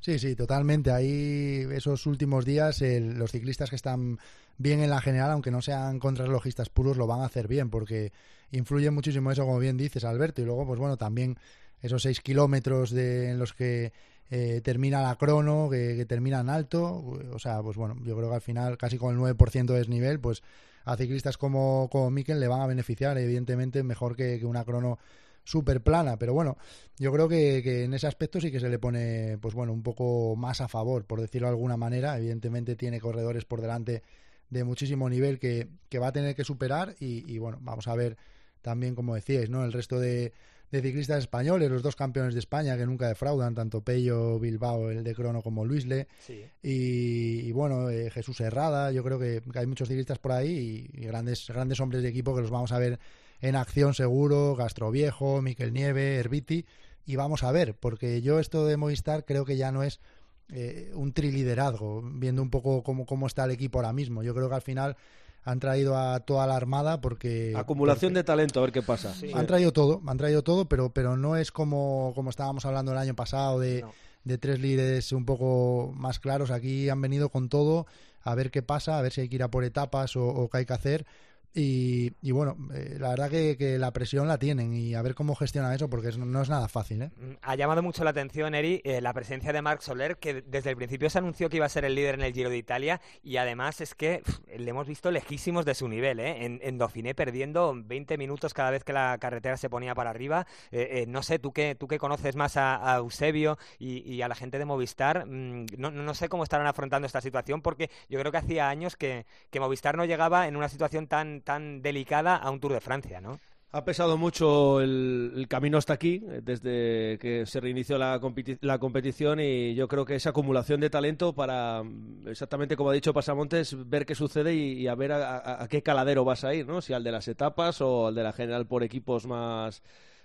[0.00, 0.90] Sí, sí, totalmente.
[0.90, 4.18] Ahí esos últimos días el- los ciclistas que están
[4.56, 8.12] bien en la general, aunque no sean contrarrelojistas puros, lo van a hacer bien porque
[8.50, 10.40] influye muchísimo eso, como bien dices, Alberto.
[10.42, 11.36] Y luego, pues bueno, también
[11.82, 13.92] esos seis kilómetros de, en los que
[14.30, 17.04] eh, termina la crono, que, que termina en alto.
[17.32, 20.20] O sea, pues bueno, yo creo que al final casi con el 9% de desnivel,
[20.20, 20.42] pues
[20.84, 24.98] a ciclistas como, como Mikel le van a beneficiar, evidentemente, mejor que, que una crono
[25.44, 26.56] súper plana, pero bueno,
[26.98, 30.36] yo creo que, en ese aspecto sí que se le pone, pues bueno, un poco
[30.36, 32.16] más a favor, por decirlo de alguna manera.
[32.16, 34.02] Evidentemente tiene corredores por delante
[34.50, 37.94] de muchísimo nivel que, que va a tener que superar y, y, bueno, vamos a
[37.94, 38.16] ver
[38.60, 39.64] también, como decíais, ¿no?
[39.64, 40.32] El resto de,
[40.72, 45.04] de ciclistas españoles, los dos campeones de España que nunca defraudan, tanto Pello Bilbao, el
[45.04, 46.08] de crono, como Luisle.
[46.18, 46.44] Sí.
[46.62, 50.90] Y, y bueno, eh, Jesús Herrada, yo creo que, que hay muchos ciclistas por ahí
[50.94, 52.98] y, y grandes, grandes hombres de equipo que los vamos a ver
[53.42, 56.64] en acción seguro, Castroviejo, Miquel Nieve, Herbiti,
[57.04, 60.00] y vamos a ver, porque yo esto de Movistar creo que ya no es
[60.48, 64.22] eh, un triliderazgo, viendo un poco cómo, cómo está el equipo ahora mismo.
[64.22, 64.96] Yo creo que al final
[65.44, 67.54] han traído a toda la armada porque...
[67.56, 69.14] Acumulación de talento, a ver qué pasa.
[69.34, 72.98] Han traído todo, han traído todo, pero, pero no es como, como estábamos hablando el
[72.98, 73.84] año pasado de,
[74.24, 76.50] de tres líderes un poco más claros.
[76.50, 77.86] Aquí han venido con todo
[78.22, 80.48] a ver qué pasa, a ver si hay que ir a por etapas o, o
[80.48, 81.06] qué hay que hacer.
[81.54, 85.14] Y, y bueno, eh, la verdad que, que la presión la tienen y a ver
[85.14, 87.02] cómo gestionan eso porque no es nada fácil.
[87.02, 87.10] ¿eh?
[87.16, 90.70] Mm, Ha llamado mucho la atención, Eri, eh, la presencia de Marc Soler, que desde
[90.70, 93.00] el principio se anunció que iba a ser el líder en el Giro de Italia
[93.22, 94.22] y además es que
[94.56, 96.46] le hemos visto lejísimos de su nivel, ¿eh?
[96.46, 100.46] En, en Dauphiné perdiendo 20 minutos cada vez que la carretera se ponía para arriba.
[100.70, 104.34] Eh, no sé, tú que, tú que conoces más a, a Eusebio y, a la
[104.34, 108.32] gente de Movistar, mm, no, no sé cómo estarán afrontando esta situación porque yo creo
[108.32, 111.08] que hacía años que, que Movistar no llegaba en una situación
[111.42, 113.38] tan, delicada a un Tour de Francia, ¿no?
[113.74, 118.78] Ha pesado mucho el, camino hasta aquí, eh, desde que se reinició la, competi- la
[118.78, 123.14] competición y yo creo que esa acumulación de talento para, mm, exactamente como ha dicho
[123.14, 126.66] Pasamontes, ver qué sucede y, a ver a, a- a qué caladero vas a ir,
[126.66, 126.82] ¿no?
[126.82, 129.82] Si al de las etapas o al de la general por equipos más...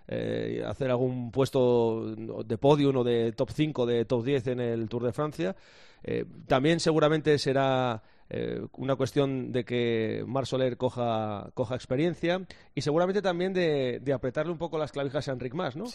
[0.09, 4.87] eh, hacer algún puesto de podium o de top 5, de top 10 en el
[4.89, 5.55] Tour de Francia.
[6.03, 12.41] Eh, también seguramente será eh, una cuestión de que Mar Soler coja, coja experiencia
[12.75, 15.85] y seguramente también de, de apretarle un poco las clavijas a Enric Mas, ¿no?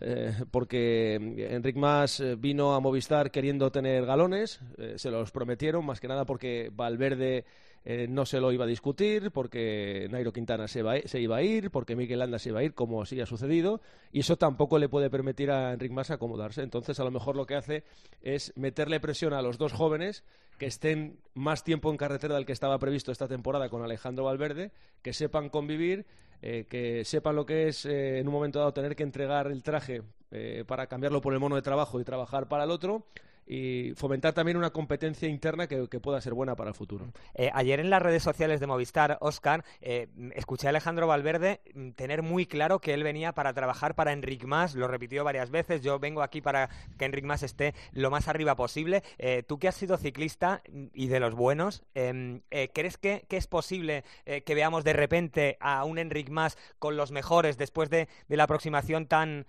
[0.00, 5.84] Eh, porque Enric Mas eh, vino a Movistar queriendo tener galones, eh, se los prometieron,
[5.84, 7.44] más que nada porque Valverde
[7.84, 11.42] eh, no se lo iba a discutir, porque Nairo Quintana se, va, se iba a
[11.42, 13.80] ir, porque Mikel Landa se iba a ir, como así ha sucedido,
[14.12, 16.62] y eso tampoco le puede permitir a Enric Mas acomodarse.
[16.62, 17.84] Entonces, a lo mejor lo que hace
[18.20, 20.24] es meterle presión a los dos jóvenes
[20.58, 24.70] que estén más tiempo en carretera del que estaba previsto esta temporada con Alejandro Valverde,
[25.02, 26.06] que sepan convivir,
[26.40, 29.62] eh, que sepan lo que es eh, en un momento dado tener que entregar el
[29.62, 33.06] traje eh, para cambiarlo por el mono de trabajo y trabajar para el otro
[33.46, 37.06] y fomentar también una competencia interna que, que pueda ser buena para el futuro.
[37.34, 41.90] Eh, ayer en las redes sociales de Movistar, Oscar, eh, escuché a Alejandro Valverde mm,
[41.90, 45.82] tener muy claro que él venía para trabajar para Enric Mas, lo repitió varias veces,
[45.82, 49.02] yo vengo aquí para que Enric Mas esté lo más arriba posible.
[49.18, 52.40] Eh, tú que has sido ciclista mm, y de los buenos, em,
[52.72, 57.10] ¿crees que, que es posible que veamos de repente a un Enric Mas con los
[57.10, 59.46] mejores después de, de la aproximación tan,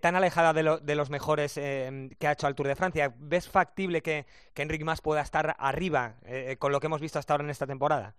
[0.00, 3.14] tan alejada de, lo- de los mejores eh, que ha hecho al Tour de Francia?
[3.30, 7.18] ¿Ves factible que, que Enric Mas pueda estar arriba eh, con lo que hemos visto
[7.18, 8.16] hasta ahora en esta temporada?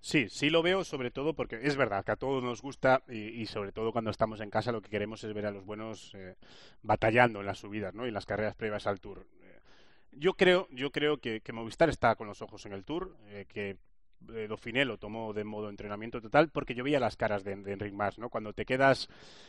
[0.00, 3.44] Sí, sí lo veo, sobre todo porque es verdad que a todos nos gusta y,
[3.46, 6.36] sobre todo cuando estamos en casa lo que queremos es ver a los buenos eh,
[6.82, 8.06] batallando en las subidas, ¿no?
[8.06, 9.26] Y las carreras previas al Tour.
[9.42, 9.60] Eh,
[10.12, 13.78] yo creo, yo creo que, Movistar está con los ojos en el Tour, eh, que
[14.34, 17.72] eh, Dauphiné lo tomó de modo entrenamiento total porque yo veía las caras de, de
[17.72, 18.28] Enric Mas, ¿no?
[18.28, 19.08] Cuando te quedas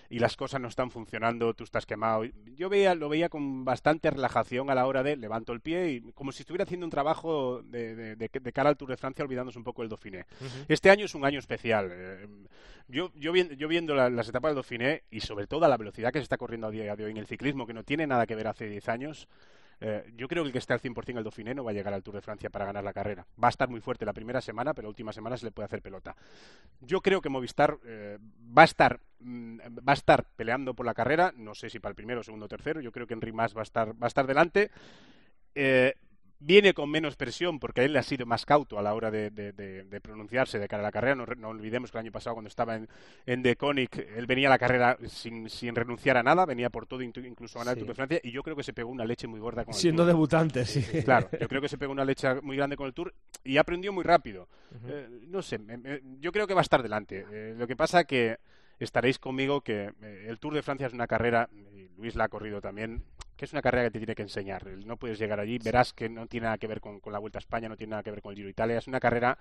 [0.09, 2.23] y las cosas no están funcionando, tú estás quemado.
[2.55, 6.01] Yo veía, lo veía con bastante relajación a la hora de levanto el pie y
[6.13, 9.23] como si estuviera haciendo un trabajo de, de- de- de cara al Tour de Francia
[9.25, 10.25] olvidándose un poco el Dauphiné.
[10.67, 11.89] Este año es un año especial.
[11.91, 12.27] Eh,
[12.89, 16.13] Yo, yo, yo viendo la- las etapas del Dauphiné y sobre todo a la velocidad
[16.13, 18.25] que se está corriendo a día de hoy en el ciclismo, que no tiene nada
[18.25, 19.27] que ver hace 10 años,
[19.79, 21.93] eh, yo creo que el que esté al 100% el Dauphiné no va a llegar
[21.93, 23.27] al Tour de Francia para ganar la carrera.
[23.41, 25.65] Va a estar muy fuerte la primera semana, pero la última semana se le puede
[25.65, 26.15] hacer pelota.
[26.81, 28.17] Yo creo que Movistar eh,
[28.57, 31.91] va a estar mm, va a estar peleando por la carrera, no sé si para
[31.91, 34.07] el primero, segundo o tercero, yo creo que Enric Mas va a estar va a
[34.07, 34.71] estar delante.
[35.53, 35.95] Eh,
[36.39, 39.53] viene con menos presión porque él ha sido más cauto a la hora de, de-
[39.53, 41.15] de- de pronunciarse de cara a la carrera.
[41.15, 42.87] No, no olvidemos que el año pasado cuando estaba en,
[43.25, 46.85] en The Conic, él venía a la carrera sin, sin renunciar a nada, venía por
[46.85, 47.79] todo, incluso a ganar el.
[47.79, 49.79] Tour de Francia, y yo creo que se pegó una leche muy gorda con el
[49.79, 50.07] Siendo Tour.
[50.13, 50.81] debutante, sí.
[51.03, 53.91] Claro, yo creo que se pegó una leche muy grande con el Tour y aprendió
[53.91, 54.47] muy rápido.
[54.87, 57.25] Eh, no sé, me- me- yo creo que va a estar delante.
[57.31, 58.37] Eh, lo que pasa que
[58.79, 62.29] estaréis conmigo que eh, el Tour de Francia es una carrera, y Luis la ha
[62.29, 63.03] corrido también,
[63.37, 64.65] que es una carrera que te tiene que enseñar.
[64.85, 67.37] No puedes llegar allí, verás que no tiene nada que ver con, con la Vuelta
[67.37, 68.77] a España, no tiene nada que ver con el Giro de Italia.
[68.77, 69.37] Es una carrera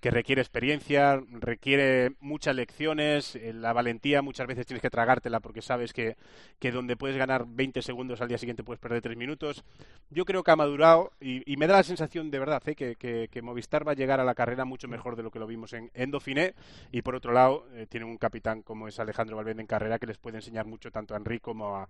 [0.00, 5.60] que requiere experiencia, requiere muchas lecciones, eh, la valentía muchas veces tienes que tragártela porque
[5.60, 6.16] sabes que,
[6.60, 9.64] que donde puedes ganar 20 segundos al día siguiente puedes perder 3 minutos.
[10.10, 12.94] Yo creo que ha madurado y, y me da la sensación de verdad eh, que,
[12.94, 15.48] que- que Movistar va a llegar a la carrera mucho mejor de lo que lo
[15.48, 16.54] vimos en, en Dauphiné
[16.92, 20.06] y por otro lado eh, tiene un capitán como es Alejandro Valverde en carrera que
[20.06, 21.88] les puede enseñar mucho tanto a Enrique como a,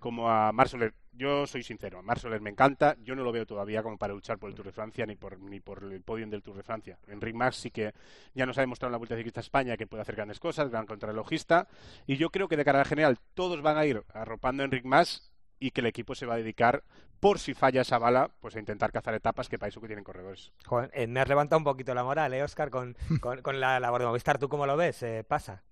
[0.00, 0.94] como a Marc Soler.
[1.12, 4.14] Yo soy sincero, a Marc Soler me encanta, yo no lo veo todavía como para
[4.14, 6.62] luchar por el Tour de Francia ni por, ni por el podio del Tour de
[6.62, 6.98] Francia.
[7.08, 7.92] Enric Max sí que
[8.34, 10.70] ya nos ha demostrado en la Vuelta Ciclista a España que puede hacer grandes cosas,
[10.70, 11.68] gran contrarrelojista,
[12.06, 15.30] y yo creo que de cara general todos van a ir arropando a Enric Mas
[15.58, 16.82] y que el equipo se va a dedicar,
[17.20, 20.04] por si falla esa bala, pues a intentar cazar etapas que para eso que tienen
[20.04, 20.52] corredores.
[20.64, 22.70] Joder, eh, me has levantado un poquito la moral, ¿eh, Oscar?
[22.70, 24.38] Con, con, con la labor de Movistar.
[24.38, 25.02] ¿Tú cómo lo ves?
[25.02, 25.62] Eh, pasa.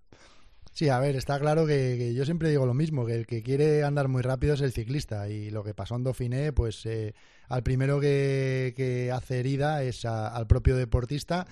[0.78, 3.82] Sí, a ver, está claro que, yo siempre digo lo mismo, que el que quiere
[3.82, 7.14] andar muy rápido es el ciclista y lo que pasó en Dauphiné, pues eh,
[7.48, 11.48] al primero que, que hace herida es a- al propio deportista.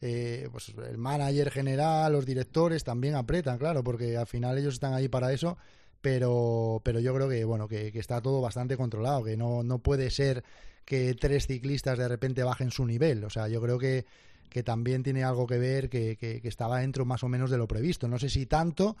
[0.00, 4.94] Eh, pues el manager general, los directores también apretan, claro, porque al final ellos están
[4.94, 5.58] ahí para eso,
[6.00, 10.10] pero, pero yo creo que bueno, que está todo bastante controlado, que no, no puede
[10.10, 10.44] ser
[10.84, 13.24] que tres ciclistas de repente bajen su nivel.
[13.24, 14.06] O sea, yo creo que,
[14.48, 17.58] que también tiene algo que ver que, que- que estaba dentro más o menos de
[17.58, 18.08] lo previsto.
[18.08, 18.96] No sé si tanto,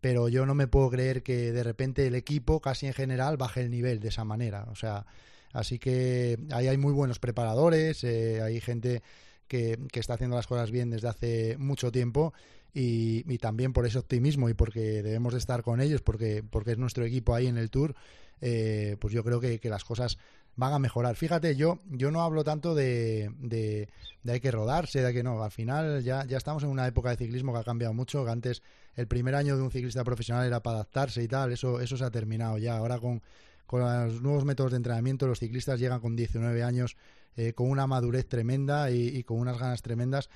[0.00, 3.60] pero yo no me puedo creer que de repente el equipo, casi en general, baje
[3.62, 4.66] el nivel de esa manera.
[4.70, 5.06] O sea,
[5.52, 9.02] así que ahí hay muy buenos preparadores, eh, hay gente
[9.48, 12.32] que, que está haciendo las cosas bien desde hace mucho tiempo.
[12.74, 16.70] Y, y también por ese optimismo y porque debemos de estar con ellos, porque, porque
[16.72, 17.94] es nuestro equipo ahí en el Tour,
[18.40, 20.16] eh, pues yo creo que, que las cosas
[20.56, 21.16] van a mejorar.
[21.16, 23.88] Fíjate, yo, yo no hablo tanto de, de,
[24.22, 25.42] de hay que rodarse, de que no.
[25.42, 28.30] Al final ya, ya estamos en una época de ciclismo que ha cambiado mucho, que
[28.30, 28.62] antes
[28.94, 32.04] el primer año de un ciclista profesional era para adaptarse y tal, eso, eso se
[32.04, 32.76] ha terminado ya.
[32.76, 33.22] Ahora con,
[33.66, 36.96] con los nuevos métodos de entrenamiento, los ciclistas llegan con 19 años
[37.36, 40.28] eh, con una madurez tremenda y, y con unas ganas tremendas.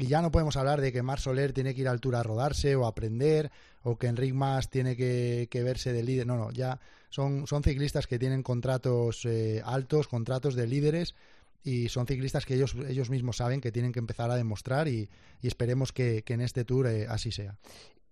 [0.00, 2.22] Y ya no podemos hablar de que Mar Soler tiene que ir al Tour a
[2.22, 3.50] rodarse o a aprender,
[3.82, 6.26] o que Enric Mas tiene que, verse de líder.
[6.26, 11.14] No, no, ya son, son ciclistas que tienen contratos eh, altos, contratos de líderes,
[11.62, 15.10] y son ciclistas que ellos, ellos mismos saben que tienen que empezar a demostrar y,
[15.42, 17.58] y esperemos que, que en este Tour eh, así sea.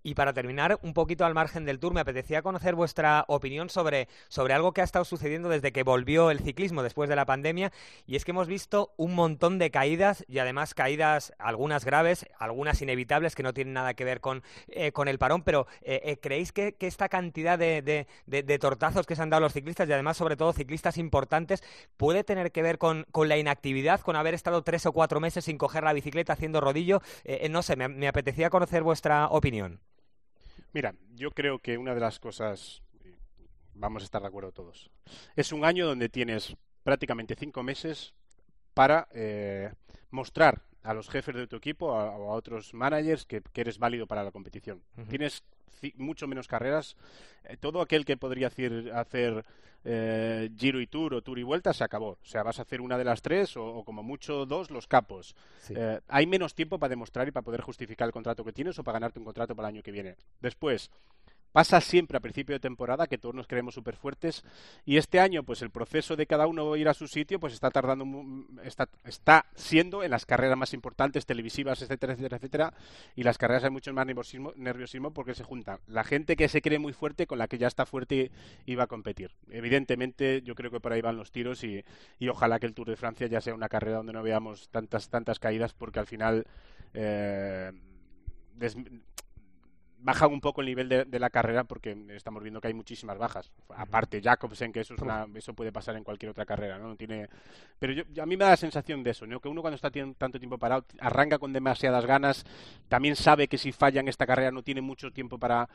[0.02, 4.08] Y para terminar, un poquito al margen del tour, me apetecía conocer vuestra opinión sobre,
[4.28, 7.72] sobre algo que ha estado sucediendo desde que volvió el ciclismo después de la pandemia,
[8.06, 12.80] y es que hemos visto un montón de caídas, y además caídas, algunas graves, algunas
[12.80, 16.18] inevitables, que no tienen nada que ver con, eh, con el parón, pero eh, eh,
[16.20, 19.88] ¿creéis que, que esta cantidad de, de- de- tortazos que se han dado los ciclistas,
[19.88, 21.62] y además sobre todo ciclistas importantes,
[21.96, 25.44] puede tener que ver con, con la inactividad, con haber estado tres o cuatro meses
[25.44, 27.02] sin coger la bicicleta haciendo rodillo?
[27.24, 29.80] Eh, eh, no sé, me apetecía conocer vuestra opinión.
[30.72, 32.82] Mira, yo creo que una de las cosas
[33.74, 34.90] vamos a estar de acuerdo todos.
[35.36, 38.14] Es un año donde tienes prácticamente cinco meses
[38.74, 39.72] para eh,
[40.10, 43.78] mostrar a los jefes de tu equipo a- o a otros managers que, que eres
[43.78, 44.82] válido para la competición.
[45.08, 45.42] Tienes
[45.96, 46.96] mucho menos carreras.
[47.44, 49.44] Eh, todo aquel que podría hacer, hacer
[49.84, 52.18] eh, Giro y Tour o Tour y Vuelta se acabó.
[52.20, 54.86] O sea, vas a hacer una de las tres o, o como mucho dos los
[54.88, 55.36] capos.
[55.60, 55.74] Sí.
[55.76, 58.84] Eh, hay menos tiempo para demostrar y para poder justificar el contrato que tienes o
[58.84, 60.16] para ganarte un contrato para el año que viene.
[60.40, 60.90] Después,
[61.52, 64.44] pasa siempre a principio de temporada que todos nos creemos súper fuertes
[64.84, 67.70] y este año pues el proceso de cada uno ir a su sitio pues está
[67.70, 68.06] tardando
[68.64, 72.74] está, está siendo en las carreras más importantes televisivas etcétera etcétera etcétera
[73.16, 76.78] y las carreras hay mucho más nerviosismo, porque se juntan la gente que se cree
[76.78, 78.30] muy fuerte con la que ya está fuerte
[78.66, 79.32] y va a competir.
[79.50, 81.84] Evidentemente yo creo que por ahí van los tiros y,
[82.18, 85.08] y ojalá que el Tour de Francia ya sea una carrera donde no veamos tantas
[85.08, 86.46] tantas caídas porque al final
[86.94, 87.72] eh,
[90.00, 93.18] baja un poco el nivel de, de la carrera porque estamos viendo que hay muchísimas
[93.18, 93.50] bajas.
[93.70, 96.88] Aparte Jacobsen, que eso es una, eso puede pasar en cualquier otra carrera, ¿no?
[96.88, 97.28] No tiene
[97.78, 99.40] pero yo, a mí me da la sensación de eso, ¿no?
[99.40, 102.44] Que uno cuando está tanto tiempo parado arranca con demasiadas ganas,
[102.88, 105.68] también sabe que si falla en esta carrera no tiene mucho tiempo para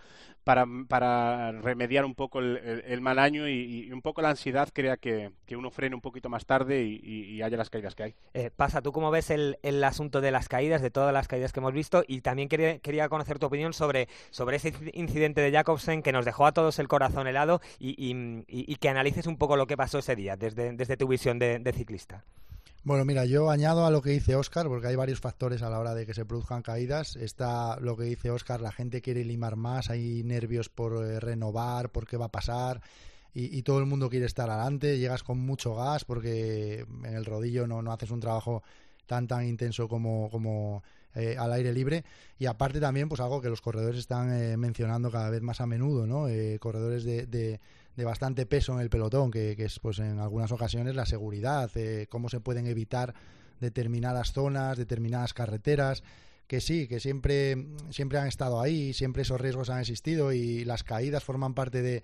[0.44, 4.30] para, para remediar un poco el, el- el mal año y, y un poco la
[4.32, 8.04] ansiedad crea que, que uno frene un poquito más tarde y haya las caídas que
[8.04, 8.16] hay.
[8.34, 11.52] Eh, pasa, ¿tú cómo ves el, el asunto de las caídas, de todas las caídas
[11.54, 12.04] que hemos visto?
[12.08, 16.12] Y también quería, quería conocer tu opinión sobre, sobre ese inci- incidente de Jacobsen que
[16.12, 19.68] nos dejó a todos el corazón helado y, y- y- que analices un poco lo
[19.68, 22.24] que pasó ese día desde, desde tu visión de, de ciclista.
[22.86, 25.80] Bueno, mira, yo añado a lo que dice Oscar, porque hay varios factores a la
[25.80, 27.16] hora de que se produzcan caídas.
[27.16, 31.92] Está lo que dice Oscar, la gente quiere limar más, hay nervios por eh, renovar,
[31.92, 32.82] por qué va a pasar,
[33.34, 37.24] y, y todo el mundo quiere estar adelante, llegas con mucho gas porque en el
[37.26, 38.64] rodillo no, no haces un trabajo
[39.08, 40.84] tan tan intenso como, como
[41.16, 42.04] eh, al aire libre.
[42.40, 45.68] Y aparte también pues algo que los corredores están eh, mencionando cada vez más a
[45.68, 47.60] menudo no Eh, corredores de, de,
[48.04, 52.08] bastante peso en el pelotón que, que es pues en algunas ocasiones la seguridad eh,
[52.10, 53.14] cómo se pueden evitar
[53.60, 56.04] determinadas zonas determinadas carreteras
[56.48, 60.84] que sí, que siempre, siempre han estado ahí, siempre esos riesgos han existido y las
[60.84, 62.04] caídas forman parte de,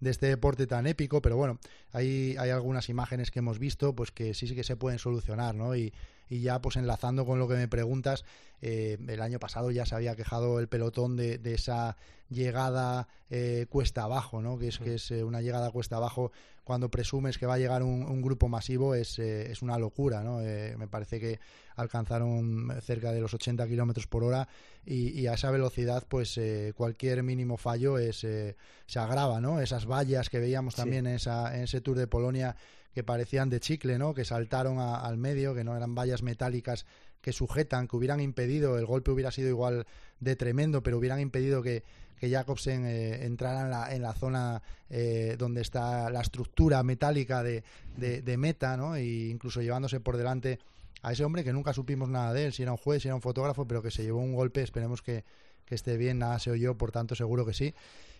[0.00, 1.58] de este deporte tan épico, pero bueno,
[1.92, 5.54] hay, hay algunas imágenes que hemos visto pues que sí, sí que se pueden solucionar,
[5.54, 5.76] ¿no?
[5.76, 5.92] Y,
[6.30, 8.24] y ya pues enlazando con lo que me preguntas,
[8.62, 11.96] eh, el año pasado ya se había quejado el pelotón de, de esa
[12.30, 14.58] llegada eh, cuesta abajo, ¿no?
[14.58, 16.30] Que es, que es eh, una llegada cuesta abajo
[16.70, 20.22] cuando presumes que va a llegar un, un grupo masivo es, eh, es una locura,
[20.22, 20.40] ¿no?
[20.40, 21.40] Eh, me parece que
[21.74, 24.46] alcanzaron cerca de los 80 kilómetros por hora
[24.86, 28.54] y, y a esa velocidad, pues eh, cualquier mínimo fallo es, se
[29.00, 29.60] agrava, ¿no?
[29.60, 30.82] Esas vallas que veíamos Sí.
[30.82, 32.54] también en, esa, en ese Tour de Polonia
[32.94, 34.14] que parecían de chicle, ¿no?
[34.14, 36.86] Que saltaron a- al medio, que no eran vallas metálicas
[37.20, 39.86] que sujetan, que hubieran impedido, el golpe hubiera sido igual
[40.20, 41.82] de tremendo, pero hubieran impedido que,
[42.18, 47.62] que Jacobsen eh, entrara en la, la zona eh, donde está la estructura metálica de,
[47.96, 48.96] de, de meta, ¿no?
[48.96, 50.58] E incluso llevándose por delante
[51.02, 53.14] a ese hombre que nunca supimos nada de él, si era un juez, si era
[53.14, 55.24] un fotógrafo, pero que se llevó un golpe, esperemos que,
[55.64, 57.74] que esté bien, nada se oyó, por tanto seguro que sí.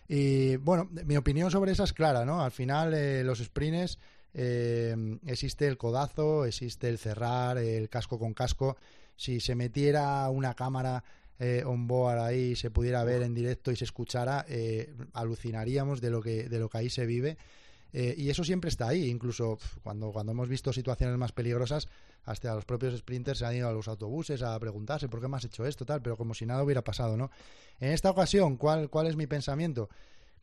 [0.07, 2.43] Y bueno, mi opinión sobre esa es clara, ¿no?
[2.43, 3.99] Al final eh, los sprints
[4.33, 8.77] eh, existe el codazo, existe el cerrar, el casco con casco.
[9.15, 11.03] Si se metiera una cámara
[11.39, 16.09] eh, on board ahí, se pudiera ver en directo y se escuchara, eh, alucinaríamos de
[16.11, 17.37] lo que de lo que ahí se vive.
[17.93, 21.87] Eh, y eso siempre está ahí, incluso cuando, cuando hemos visto situaciones más peligrosas,
[22.23, 25.37] hasta los propios sprinters se han ido a los autobuses a preguntarse por qué me
[25.37, 27.31] has hecho esto, tal, pero como si nada hubiera pasado, ¿no?
[27.79, 29.89] En esta ocasión, ¿cuál, cuál es mi pensamiento?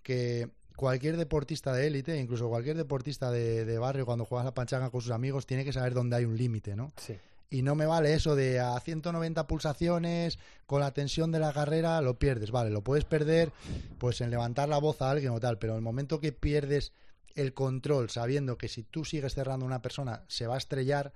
[0.03, 4.91] Que cualquier deportista de élite, incluso cualquier deportista de, de barrio, cuando juegas a panchanga
[4.91, 6.93] con sus amigos, tiene que saber dónde hay un límite, ¿no?
[6.97, 7.19] Sí.
[7.51, 12.01] Y no me vale eso de a 190 pulsaciones, con la tensión de la carrera,
[12.01, 12.53] lo pierdes.
[12.53, 13.51] Vale, lo puedes perder
[13.99, 16.93] pues en levantar la voz a alguien o tal, pero en el momento que pierdes
[17.35, 21.13] el control, sabiendo que si tú sigues cerrando a una persona se va a estrellar,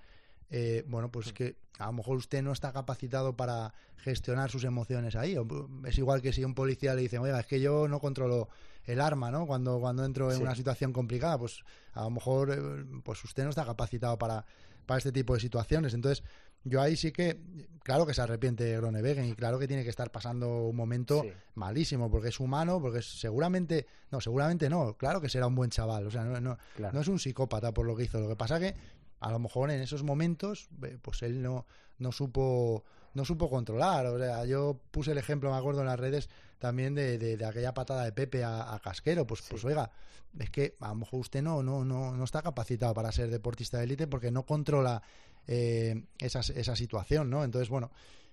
[0.54, 4.64] eh, bueno, pues es que a lo mejor usted no está capacitado para gestionar sus
[4.64, 5.36] emociones ahí.
[5.38, 5.46] O,
[5.86, 8.48] Es igual que si un policía le dice, oiga, es que yo no controlo
[8.84, 9.46] el arma, ¿no?
[9.46, 10.42] Cuando, cuando entro en Sí.
[10.42, 14.44] una situación complicada, pues a lo mejor eh, pues usted no está capacitado para,
[14.84, 15.94] para este tipo de situaciones.
[15.94, 16.22] Entonces,
[16.64, 17.40] yo ahí sí que,
[17.82, 21.32] claro que se arrepiente Gronewegen y claro que tiene que estar pasando un momento Sí.
[21.54, 25.70] malísimo, porque es humano, porque es- seguramente, no, seguramente no, claro que será un buen
[25.70, 26.94] chaval, o sea, no, no, Claro.
[26.94, 28.74] no es un psicópata por lo que hizo, lo que pasa que
[29.22, 30.68] a lo mejor en esos momentos,
[31.02, 31.66] pues él no,
[31.98, 36.00] no supo no supo controlar, o sea, yo puse el ejemplo, me acuerdo en las
[36.00, 39.90] redes también de, de- de aquella patada de Pepe a, a Casquero, pues, pues oiga,
[40.38, 43.76] es que a lo mejor usted no, no, no, no está capacitado para ser deportista
[43.76, 45.02] de élite porque no controla
[45.46, 47.44] eh, esa, esa situación, ¿no?
[47.44, 47.90] Entonces, bueno,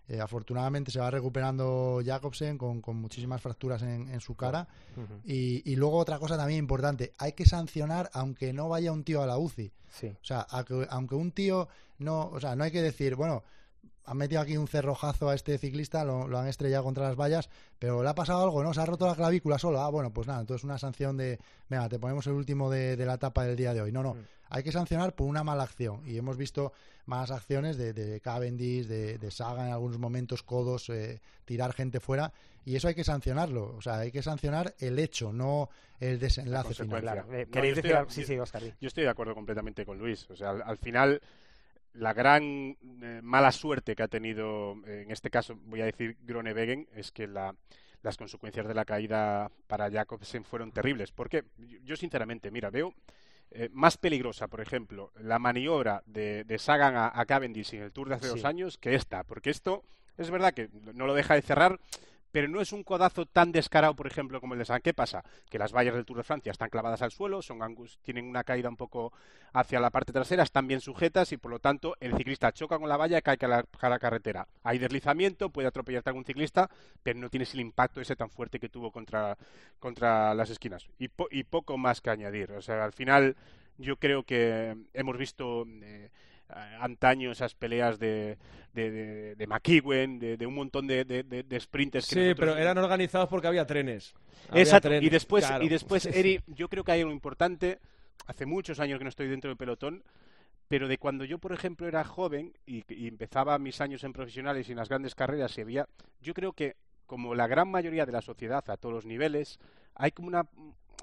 [0.10, 4.68] Eh, afortunadamente se va recuperando Jacobsen con, con muchísimas fracturas en, en su cara.
[5.24, 9.22] y, y luego otra cosa también importante, hay que sancionar aunque no vaya un tío
[9.22, 9.72] a la UCI.
[9.92, 10.08] Sí.
[10.08, 11.68] O sea, aunque, aunque un tío
[12.00, 13.44] no, o sea, no hay que decir, bueno,
[14.10, 17.50] han metido aquí un cerrojazo a este ciclista, lo, lo han estrellado contra las vallas,
[17.78, 18.74] pero le ha pasado algo, ¿no?
[18.74, 19.80] Se ha roto la clavícula solo.
[19.82, 21.40] Ah, bueno, pues nada, entonces una sanción de,
[21.70, 23.92] venga, te ponemos el último de, de la etapa del día de hoy.
[23.92, 24.16] No, no,
[24.50, 26.02] hay que sancionar por una mala acción.
[26.08, 26.74] Y hemos visto
[27.06, 32.00] malas acciones de, de Cavendish, de, de Saga en algunos momentos, codos, eh, tirar gente
[32.00, 32.34] fuera.
[32.66, 33.76] Y eso hay que sancionarlo.
[33.78, 37.02] O sea, hay que sancionar el hecho, no el desenlace final.
[37.02, 37.40] consecuencia.
[37.40, 38.12] Eh, No, ¿queréis yo decir estoy-?
[38.14, 38.74] Sí, sí, Óscar, di.
[38.82, 40.30] Yo estoy de acuerdo completamente con Luis.
[40.32, 41.22] O sea, al, al final,
[42.00, 42.44] la gran
[43.02, 47.12] eh, mala suerte que ha tenido, eh, en este caso voy a decir Gronewegen, es
[47.12, 47.56] que la-
[48.02, 51.12] las consecuencias de la caída para Jacobsen fueron terribles.
[51.12, 52.94] Porque yo, yo, sinceramente, mira, veo
[53.52, 57.92] eh, más peligrosa, por ejemplo, la maniobra de, de Sagan a, a Cavendish en el
[57.92, 58.36] Tour de hace Sí.
[58.36, 59.24] dos años que esta.
[59.24, 59.84] Porque esto
[60.18, 61.80] es verdad que no lo deja de cerrar,
[62.32, 64.82] pero no es un codazo tan descarado, por ejemplo, como el de Sagan.
[64.82, 65.24] ¿Qué pasa?
[65.50, 68.44] Que las vallas del Tour de Francia están clavadas al suelo, son angus, tienen una
[68.44, 69.12] caída un poco
[69.54, 72.88] hacia la parte trasera, están bien sujetas y por lo tanto el ciclista choca con
[72.90, 74.48] la valla y cae a la, carretera.
[74.64, 76.70] Hay deslizamiento, puede atropellarte a algún ciclista,
[77.04, 79.38] pero no tienes el impacto ese tan fuerte que tuvo contra,
[79.80, 80.88] contra las esquinas.
[81.00, 82.52] Y, po- y poco más que añadir.
[82.52, 83.36] O sea, al final
[83.78, 86.10] yo creo que hemos visto eh,
[86.50, 88.38] antaño esas peleas de,
[88.74, 92.58] de, de, de McEwen, de, de un montón de, de, sprinters que Sí, nosotros- pero
[92.62, 94.14] eran organizados porque había trenes.
[94.50, 94.90] Había Exacto.
[94.90, 95.64] trenes, Y después, claro.
[95.64, 96.06] y después.
[96.06, 97.80] Eri, yo creo que hay algo importante.
[98.28, 100.04] Hace muchos años que no estoy dentro del pelotón,
[100.68, 104.68] pero de cuando yo, por ejemplo, era joven y, y empezaba mis años en profesionales
[104.70, 105.88] y en las grandes carreras, y había,
[106.22, 106.76] yo creo que
[107.08, 109.60] como la gran mayoría de la sociedad a todos los niveles,
[109.96, 110.46] hay como una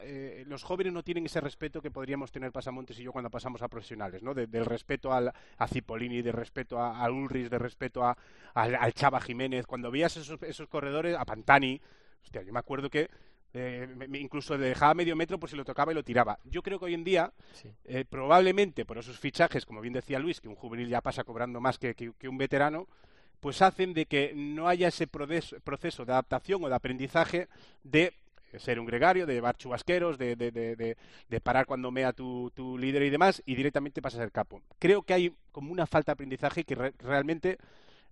[0.03, 3.63] eh, los jóvenes no tienen ese respeto que podríamos tener Pasamontes y yo cuando pasamos
[3.63, 4.35] a profesionales, ¿no?
[4.35, 8.17] De- del respeto al, a Cipollini, de respeto a, a Ulrich, de respeto a,
[8.55, 9.67] al, al Chava Jiménez.
[9.67, 11.81] Cuando veías esos, esos corredores, a Pantani,
[12.23, 13.09] hostia, yo me acuerdo que
[13.55, 16.39] eh, incluso le dejaba medio metro por si lo tocaba y lo tiraba.
[16.45, 17.33] Yo creo que hoy en día,
[17.85, 21.61] eh, probablemente por esos fichajes, como bien decía Luis, que un juvenil ya pasa cobrando
[21.61, 22.87] más que, que- que un veterano,
[23.41, 27.49] pues hacen de que no haya ese proceso de adaptación o de aprendizaje
[27.85, 28.13] de
[28.59, 30.97] ser un gregario, de llevar chubasqueros, de, de, de, de-
[31.41, 34.63] parar cuando mea tu, tu líder y demás, y directamente pasas a ser capo.
[34.79, 37.59] Creo que hay como una falta de aprendizaje que re- realmente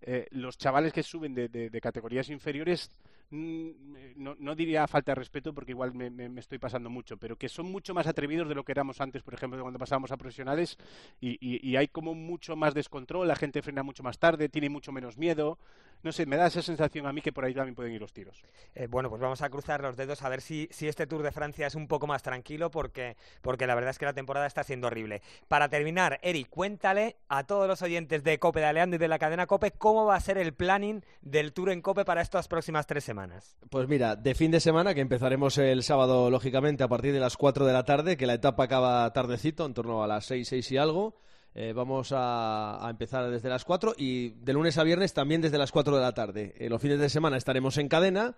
[0.02, 1.48] eh, los chavales que suben de,
[1.80, 2.90] categorías inferiores,
[3.34, 7.70] no, no diría falta de respeto porque igual me, estoy pasando mucho, pero que son
[7.70, 10.78] mucho más atrevidos de lo que éramos antes, por ejemplo, cuando pasábamos a profesionales,
[11.20, 15.18] y, hay como mucho más descontrol, la gente frena mucho más tarde, tiene mucho menos
[15.18, 15.58] miedo.
[16.02, 18.12] No sé, me da esa sensación a mí que por ahí también pueden ir los
[18.12, 18.44] tiros.
[18.74, 21.32] Eh, bueno, pues vamos a cruzar los dedos a ver si, si este Tour de
[21.32, 24.62] Francia es un poco más tranquilo, porque, porque la verdad es que la temporada está
[24.62, 25.22] siendo horrible.
[25.48, 29.18] Para terminar, Eri, cuéntale a todos los oyentes de Cope de Aleando y de la
[29.18, 32.86] cadena Cope cómo va a ser el planning del Tour en Cope para estas próximas
[32.86, 33.23] tres semanas.
[33.70, 37.36] Pues mira, de fin de semana, que empezaremos el sábado, lógicamente, a partir de las
[37.36, 40.72] 4 de la tarde, que la etapa acaba tardecito, en torno a las 6, 6
[40.72, 41.16] y algo.
[41.56, 45.70] Eh, vamos a, empezar desde las 4 y de lunes a viernes también desde las
[45.70, 46.54] 4 de la tarde.
[46.58, 48.34] Eh, los fines de semana estaremos en cadena.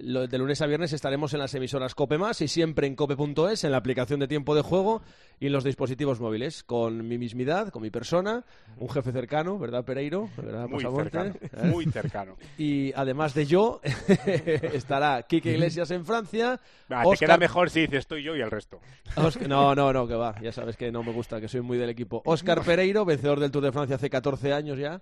[0.00, 3.72] De lunes a viernes estaremos en las emisoras Cope Más y siempre en cope.es, en
[3.72, 5.02] la aplicación de tiempo de juego
[5.40, 8.44] y en los dispositivos móviles, con mi mismidad, con mi persona,
[8.78, 10.28] un jefe cercano, ¿verdad, Pereiro?
[10.36, 11.66] ¿Verdad, Muy cercano, ¿Eh?
[11.66, 12.36] muy cercano.
[12.58, 13.80] Y además de yo,
[14.72, 16.60] estará Quique Iglesias en Francia.
[16.88, 18.80] Ah, te queda mejor si dices estoy yo y el resto.
[19.16, 20.34] Oscar- No, no, no, que va.
[20.40, 22.22] Ya sabes que no me gusta, que soy muy del equipo.
[22.24, 25.00] Óscar Pereiro, vencedor del Tour de Francia hace 14 años ya.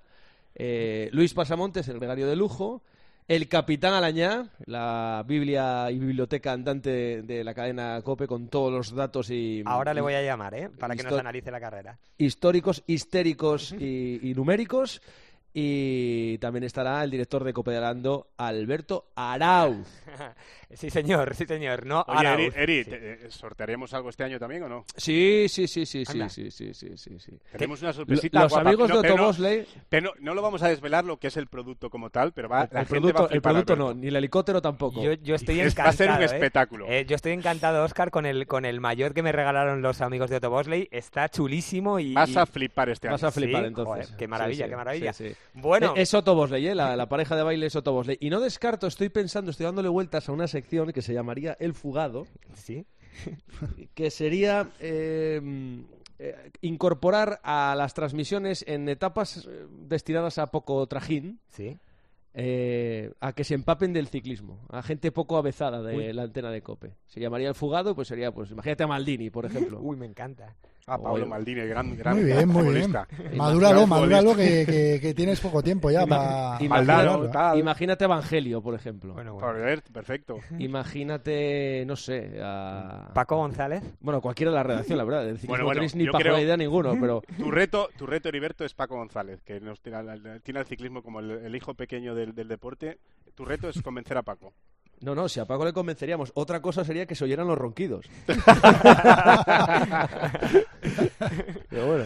[0.54, 2.82] Eh, Luis Pasamontes, el gregario de lujo.
[3.28, 8.94] El Capitán Alañá, la Biblia y biblioteca andante de la cadena COPE con todos los
[8.94, 9.64] datos y...
[9.66, 10.68] Ahora le voy a llamar, ¿eh?
[10.68, 11.98] Para que nos analice la carrera.
[12.18, 15.02] históricos, histéricos y, y numéricos.
[15.52, 19.88] Y también estará el director de Cope de Alando, Alberto Arauz.
[20.74, 21.86] sí, señor, sí, señor.
[21.86, 22.56] No, Oye, Eri, Arauz.
[22.56, 22.90] Eri, Sí.
[22.90, 24.84] ¿te- eh, ¿sortearemos algo este año también o no?
[24.96, 27.38] Sí, sí, sí, sí, sí, sí, sí, sí, sí, sí.
[27.52, 28.68] Tenemos una sorpresita Los guapa.
[28.68, 29.66] amigos No, de pero Otto no- Bosley...
[29.88, 32.48] Pero no, no lo vamos a desvelar lo que es el producto como tal, pero
[32.48, 33.94] va, la El gente producto, va a el producto Alberto.
[33.94, 35.02] no, ni el helicóptero tampoco.
[35.02, 35.86] Yo, yo estoy Es- encantado.
[35.86, 36.24] va a ser un ¿eh?
[36.24, 36.86] espectáculo.
[36.88, 40.30] Eh, yo estoy encantado, Oscar, con el, con el mayor que me regalaron los amigos
[40.30, 40.88] de Otto Bosley.
[40.90, 42.12] Está chulísimo y.
[42.14, 43.14] Vas y- a flipar este año.
[43.14, 44.04] Vas a flipar Sí, entonces.
[44.06, 45.12] joder, qué maravilla, Sí, sí, qué maravilla.
[45.12, 45.34] sí, sí.
[45.54, 45.94] Bueno.
[45.96, 46.74] Eh, Es Otto Bosley, ¿eh?
[46.74, 48.16] la, la pareja de baile es Otto Bosley.
[48.20, 51.74] Y no descarto, estoy pensando, estoy dándole vueltas a una sección que se llamaría El
[51.74, 52.26] Fugado.
[52.54, 52.86] Sí.
[53.94, 55.40] que sería eh,
[56.18, 61.40] eh, incorporar a las transmisiones en etapas eh, destinadas a poco trajín.
[61.48, 61.76] Sí.
[62.38, 66.12] eh, a que se empapen del ciclismo, a gente poco avezada de Uy.
[66.12, 66.94] la antena de Cope.
[67.06, 69.78] Se llamaría el fugado, pues sería, pues imagínate a Maldini, por ejemplo.
[69.82, 70.54] Uy, me encanta.
[70.88, 72.94] Ah, Pablo O- Maldini, gran, gran Muy bien, muy bien.
[73.34, 76.58] Madúralo, madúralo, que, que- que tienes poco tiempo ya para...
[76.60, 76.86] Imagina-
[77.32, 77.58] tal.
[77.58, 79.12] Imagínate Evangelio, por ejemplo.
[79.40, 80.38] Joder, perfecto.
[80.60, 83.10] Imagínate, no sé, a...
[83.12, 83.82] Paco González.
[83.98, 85.24] Bueno, cualquiera de la redacción, la verdad.
[85.24, 87.20] Del ciclismo Bueno, bueno, tenéis ni la idea ninguno, pero...
[87.36, 91.02] Tu reto, tu reto, Heriberto, es Paco González, que nos tiene, al- tiene al ciclismo
[91.02, 92.98] como el, el hijo pequeño del, del deporte.
[93.34, 94.52] Tu reto es convencer a Paco.
[95.00, 96.32] No, no, si a Paco le convenceríamos.
[96.34, 98.06] Otra cosa sería que se oyeran los ronquidos.
[101.70, 102.04] Pero bueno.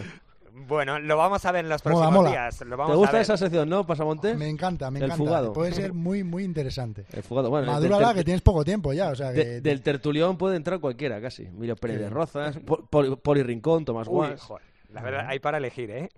[0.67, 2.29] Bueno, lo vamos a ver en los próximos mola.
[2.29, 2.61] días.
[2.61, 3.21] Lo ¿Te a gusta ver.
[3.23, 4.35] esa sección, no, Pasamonte?
[4.35, 5.23] Me encanta, me El encanta.
[5.23, 5.53] fugado.
[5.53, 7.05] Puede ser muy, muy interesante.
[7.13, 7.79] El fugado, bueno.
[7.79, 9.43] ter- que tienes poco tiempo ya, o sea que...
[9.43, 11.47] de- del tertulión puede entrar cualquiera, casi.
[11.47, 12.09] Mira, Pérez de.
[12.09, 14.39] Rozas, Pol- Poli, Poli Rincón, Tomás Guas.
[14.41, 14.63] joder,
[14.93, 16.09] la verdad, hay para elegir, ¿eh?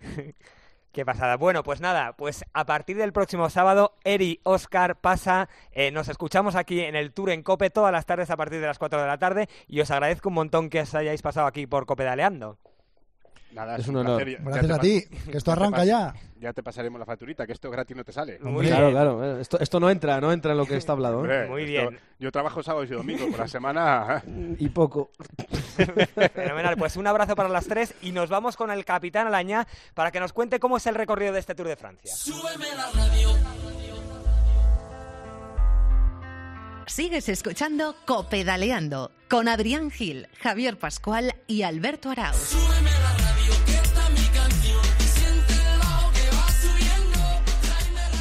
[0.94, 1.38] Qué pasada.
[1.38, 6.56] Bueno, pues nada, pues a partir del próximo sábado, Eri, Oscar, pasa, eh, nos escuchamos
[6.56, 9.08] aquí en el Tour en Cope todas las tardes a partir de las 4 de
[9.08, 12.60] la tarde y os agradezco un montón que os hayáis pasado aquí por Copedaleando.
[13.54, 14.24] Nada, Es un un honor.
[14.24, 14.42] placer.
[14.44, 16.14] Gracias te a ti, que esto arranca ya.
[16.40, 18.40] Ya te pasaremos la facturita, que esto gratis no te sale.
[18.42, 18.92] Muy claro, bien.
[18.94, 19.38] claro.
[19.38, 21.18] eh, Esto, esto no entra, no entra en lo que está hablado.
[21.18, 21.20] ¿eh?
[21.20, 22.00] Hombre, Muy esto- bien.
[22.20, 24.24] Yo trabajo sábados y domingos por la semana.
[24.60, 25.12] Y poco.
[26.34, 30.12] Fenomenal, pues un abrazo para las tres y nos vamos con el capitán Alañá para
[30.12, 32.14] que nos cuente cómo es el recorrido de este Tour de Francia.
[36.86, 42.56] Sigues escuchando Copedaleando con Adrián Gil, Javier Pascual y Alberto Arauz.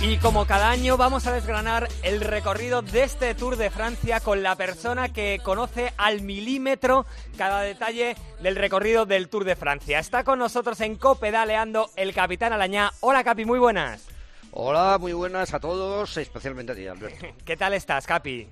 [0.05, 4.42] Y como cada año vamos a desgranar el recorrido de este Tour de Francia con
[4.42, 7.07] la persona que conoce al milímetro
[7.38, 10.00] cada detalle del recorrido del Tour de Francia.
[10.00, 12.90] Está con nosotros en Copedaleando el capitán Alañá.
[12.98, 14.09] Hola Capi, muy buenas.
[14.50, 17.24] Hola, muy buenas a todos, especialmente a ti, Alberto.
[17.44, 18.48] ¿Qué tal estás, Capi?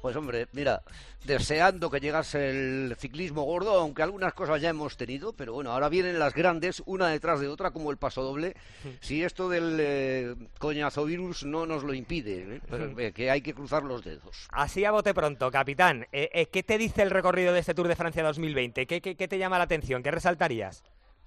[0.00, 0.82] Pues hombre, mira,
[1.24, 5.88] deseando que llegase el ciclismo gordo, aunque algunas cosas ya hemos tenido, pero bueno, ahora
[5.88, 8.54] vienen las grandes, una detrás de otra, como el paso doble.
[9.00, 12.60] Si esto del eh, coñazo virus no nos lo impide, ¿eh?
[12.70, 14.46] Pero, eh, que hay que cruzar los dedos.
[14.52, 16.06] Así a bote pronto, capitán.
[16.12, 18.86] eh, eh, ¿Qué te dice el recorrido de este Tour de Francia 2020?
[18.86, 20.02] ¿Qué, qué, qué te llama la atención?
[20.04, 20.84] ¿Qué resaltarías?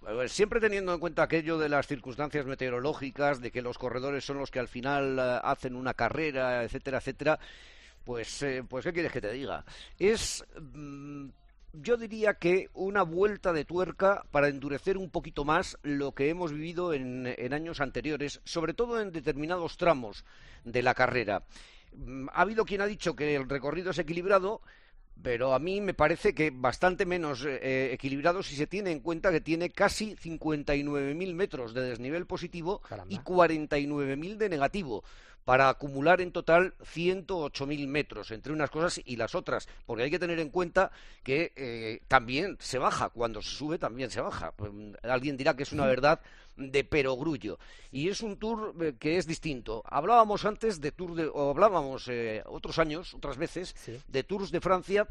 [0.07, 4.23] A ver, siempre teniendo en cuenta aquello de las circunstancias meteorológicas, de que los corredores
[4.25, 7.37] son los que al final eh, hacen una carrera, etcétera, etcétera,
[8.03, 9.63] pues, eh, pues ¿qué quieres que te diga?
[9.99, 11.27] Es, mm,
[11.73, 16.51] yo diría que una vuelta de tuerca para endurecer un poquito más lo que hemos
[16.51, 20.25] vivido en, en años anteriores, sobre todo en determinados tramos
[20.65, 21.43] de la carrera.
[21.95, 24.61] Mm, Ha habido quien ha dicho que el recorrido es equilibrado,
[25.21, 29.31] pero a mí me parece que bastante menos eh, equilibrado si se tiene en cuenta
[29.31, 35.03] que tiene casi 59.000 metros de desnivel positivo y 49.000 de negativo
[35.45, 40.19] para acumular en total 108.000 metros entre unas cosas y las otras, porque hay que
[40.19, 40.91] tener en cuenta
[41.23, 44.53] que eh, también se baja, cuando se sube también se baja.
[44.57, 46.21] Mm, Alguien dirá que es una verdad
[46.55, 47.59] de perogrullo.
[47.91, 49.83] Y es un tour eh, que es distinto.
[49.85, 53.75] Hablábamos antes de tour de, o hablábamos eh, otros años, otras veces,
[54.07, 55.07] de tours de Francia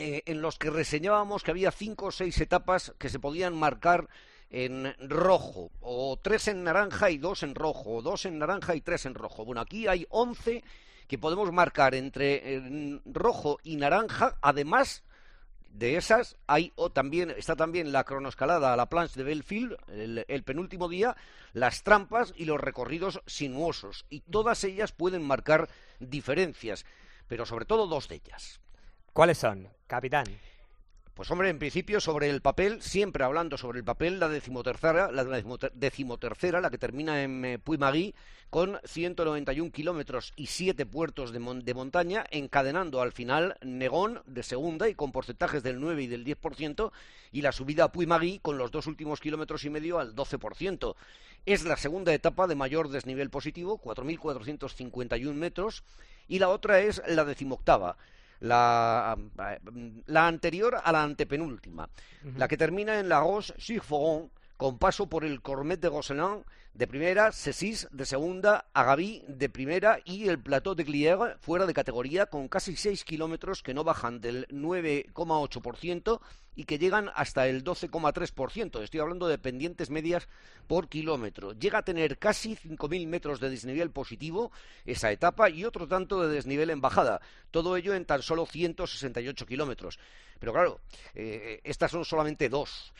[0.00, 4.08] eh, en los que reseñábamos que había cinco o seis etapas que se podían marcar
[4.50, 8.80] en rojo, o tres en naranja y dos en rojo, o dos en naranja y
[8.80, 9.44] tres en rojo.
[9.44, 10.62] Bueno, aquí hay once
[11.06, 15.02] que podemos marcar entre rojo y naranja, además
[15.70, 20.24] de esas hay o también está también la cronoescalada a la planche de Belfield el,
[20.26, 21.16] el penúltimo día,
[21.52, 25.68] las trampas y los recorridos sinuosos y todas ellas pueden marcar
[26.00, 26.84] diferencias,
[27.26, 28.60] pero sobre todo dos de ellas.
[29.12, 30.26] ¿Cuáles son, capitán?
[31.18, 35.24] Pues hombre, en principio sobre el papel, siempre hablando sobre el papel, la decimotercera, la
[35.24, 38.14] decimoter- decimotercera, la que termina en eh, Puy-Magui,
[38.50, 44.44] con 191 kilómetros y 7 puertos de, mon- de montaña, encadenando al final Negón de
[44.44, 46.92] segunda y con porcentajes del 9 y del 10%,
[47.32, 50.94] y la subida a Puy-Magui con los dos últimos kilómetros y medio al 12%.
[51.46, 55.82] Es la segunda etapa de mayor desnivel positivo, 4.451 metros,
[56.28, 57.96] y la otra es la decimoctava
[58.40, 59.16] la,
[60.06, 61.88] la anterior a la antepenúltima,
[62.36, 67.32] la que termina en la Roche-sur-Foron, con paso por el Cormet de Gosselin de primera,
[67.32, 72.48] Cessis de segunda, Agaví de primera y el Plateau de Glières fuera de categoría con
[72.48, 76.20] casi 6 kilómetros que no bajan del 9,8%
[76.58, 78.82] y que llegan hasta el 12,3%.
[78.82, 80.28] Estoy hablando de pendientes medias
[80.66, 81.52] por kilómetro.
[81.52, 84.50] Llega a tener casi 5.000 metros de desnivel positivo
[84.84, 87.20] esa etapa y otro tanto de desnivel en bajada.
[87.52, 90.00] Todo ello en tan solo 168 kilómetros.
[90.40, 90.80] Pero claro,
[91.14, 92.92] eh, estas son solamente dos.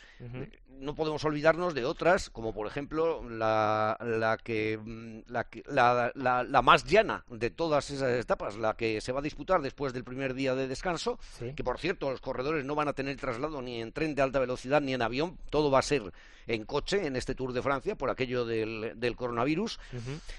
[0.67, 5.63] No podemos olvidarnos de otras, como por ejemplo la la, la que, mm, la, que-
[5.67, 9.61] la- la- la más llana de todas esas etapas, la que se va a disputar
[9.61, 11.17] después del primer día de descanso,
[11.55, 14.39] que por cierto los corredores no van a tener traslado ni en tren de alta
[14.39, 16.13] velocidad ni en avión, todo va a ser
[16.49, 19.79] en coche en este Tour de Francia por aquello del, del coronavirus.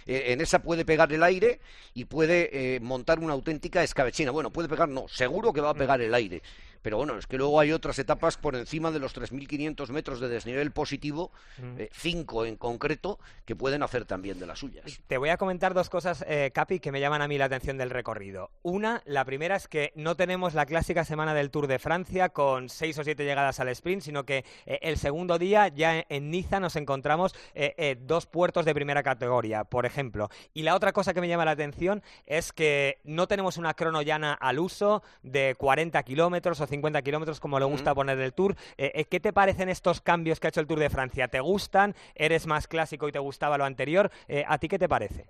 [0.06, 1.60] Eh, en esa puede pegar el aire
[1.94, 4.32] y puede eh, montar una auténtica escabechina.
[4.32, 6.42] Bueno, puede pegar, no, seguro que va a pegar el aire.
[6.82, 10.28] Pero bueno, es que luego hay otras etapas por encima de los 3.500 metros de
[10.28, 11.80] desnivel positivo, Mm.
[11.80, 15.00] eh, cinco en concreto, que pueden hacer también de las suyas.
[15.06, 17.76] Te voy a comentar dos cosas, eh, Capi, que me llaman a mí la atención
[17.78, 18.50] del recorrido.
[18.62, 22.68] Una, la primera es que no tenemos la clásica semana del Tour de Francia con
[22.68, 26.30] seis o siete llegadas al sprint, sino que eh, el segundo día ya en, en
[26.30, 30.28] Niza nos encontramos eh, dos puertos de primera categoría, por ejemplo.
[30.54, 34.02] Y la otra cosa que me llama la atención es que no tenemos una crono
[34.02, 38.56] llana al uso de 40 kilómetros o 50 kilómetros como le gusta poner el Tour.
[38.78, 41.28] Eh, eh, ¿Qué te parecen estos cambios que ha hecho el Tour de Francia?
[41.28, 41.94] ¿Te gustan?
[42.14, 44.10] ¿Eres más clásico y te gustaba lo anterior?
[44.28, 45.26] Eh, ¿A ti qué te parece?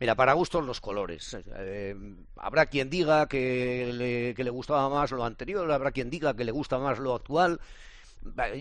[0.00, 1.36] Mira, para gustos los colores.
[1.56, 1.94] Eh,
[2.36, 6.44] habrá quien diga que le, que le gustaba más lo anterior, habrá quien diga que
[6.44, 7.60] le gusta más lo actual.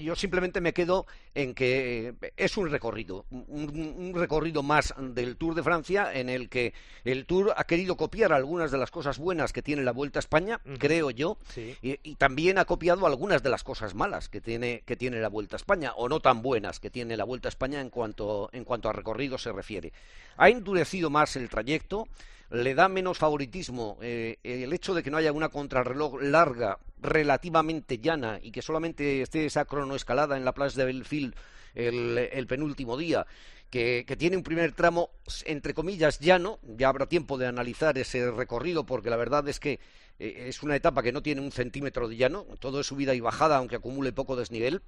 [0.02, 1.06] Yo simplemente me quedo
[1.36, 6.30] en que eh, es un recorrido, un, un recorrido más del Tour de Francia en
[6.30, 9.92] el que el Tour ha querido copiar algunas de las cosas buenas que tiene la
[9.92, 11.38] Vuelta a España, creo yo,
[11.82, 15.30] y, y también ha copiado algunas de las cosas malas que tiene, que tiene la
[15.30, 18.50] Vuelta a España, o no tan buenas que tiene la Vuelta a España en cuanto,
[18.54, 19.94] en cuanto a recorrido se refiere.
[20.38, 22.08] Ha endurecido más el trayecto,
[22.50, 28.00] le da menos favoritismo eh, el hecho de que no haya una contrarreloj larga, relativamente
[28.00, 31.36] llana, y que solamente esté esa cronoescalada en la Place de Belfield
[31.76, 33.26] el, el penúltimo día,
[33.70, 35.12] que, que tiene un primer tramo,
[35.46, 36.60] entre comillas, llano.
[36.64, 39.80] Ya habrá tiempo de analizar ese recorrido, porque la verdad es que
[40.20, 43.20] eh, es una etapa que no tiene un centímetro de llano, todo es subida y
[43.20, 44.82] bajada, aunque acumule poco desnivel.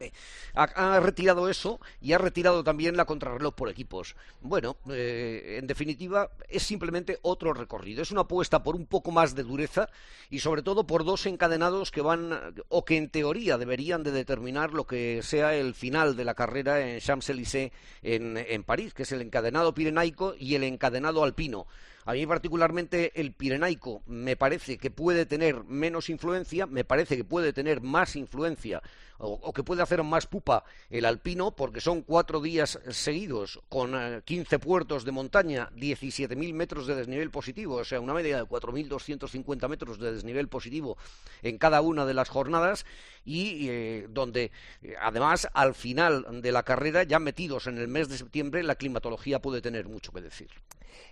[0.00, 0.12] Eh,
[0.54, 0.62] ha,
[0.96, 4.16] ha retirado eso y ha retirado también la contrarreloj por equipos.
[4.40, 8.02] Bueno, eh, en definitiva, es simplemente otro recorrido.
[8.02, 9.88] Es una apuesta por un poco más de dureza
[10.30, 14.72] y sobre todo por dos encadenados que van, o que en teoría deberían de determinar
[14.72, 19.12] lo que sea el final de la carrera en Champs-Élysées en, en París, que es
[19.12, 21.66] el encadenado pirenaico y el encadenado alpino.
[22.06, 27.24] A mí particularmente el Pirenaico me parece que puede tener menos influencia, me parece que
[27.24, 28.80] puede tener más influencia
[29.18, 34.22] o, que puede hacer más pupa el alpino porque son cuatro días seguidos con eh,
[34.24, 39.68] 15 puertos de montaña, 17.000 metros de desnivel positivo, o sea, una media de 4.250
[39.68, 40.96] metros de desnivel positivo
[41.42, 42.86] en cada una de las jornadas
[43.24, 44.52] y eh, donde
[44.82, 48.76] eh, además al final de la carrera, ya metidos en el mes de septiembre, la
[48.76, 50.50] climatología puede tener mucho que decir.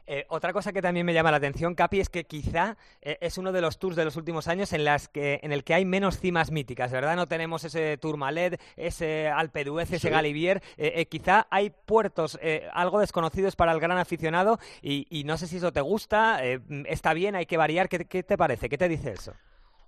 [0.06, 3.38] Eh, otra cosa que también me llama la atención, Capi, es que quizá eh, es
[3.38, 5.84] uno de los tours de los últimos años en, las que, en el que hay
[5.84, 7.16] menos cimas míticas, ¿verdad?
[7.16, 10.10] No tenemos ese Tourmalet, ese Alpe d'Huez, ese Sí.
[10.10, 10.62] Galibier.
[10.76, 15.36] Eh, eh, quizá hay puertos eh, algo desconocidos para el gran aficionado y, y no
[15.38, 16.40] sé si eso te gusta,
[16.86, 17.88] está bien, hay que variar.
[17.88, 18.68] ¿Qué, qué te parece?
[18.68, 19.32] ¿Qué te dice eso?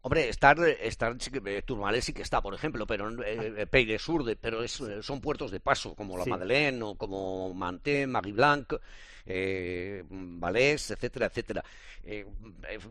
[0.07, 0.31] Hombre,
[1.19, 4.63] sí que, eh, Tourmalet sí que está, por ejemplo, pero eh, eh, Pays Surde, pero
[4.63, 6.31] es, son puertos de paso, como la Sí.
[6.31, 8.73] Madeleine o como Manté, Marie Blanc,
[9.27, 11.65] eh, Valés, etcétera, etcétera.
[12.05, 12.25] Eh,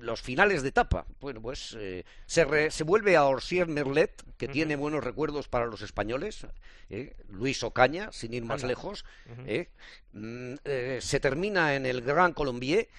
[0.02, 4.50] los finales de etapa, bueno, pues eh, se, re- se vuelve a Orsier Merlet, que
[4.50, 6.46] tiene buenos recuerdos para los españoles,
[7.30, 8.68] Luis Ocaña, sin ir más Anda.
[8.68, 9.06] lejos,
[10.12, 10.56] mm,
[11.00, 12.90] se termina en el Grand Colombier,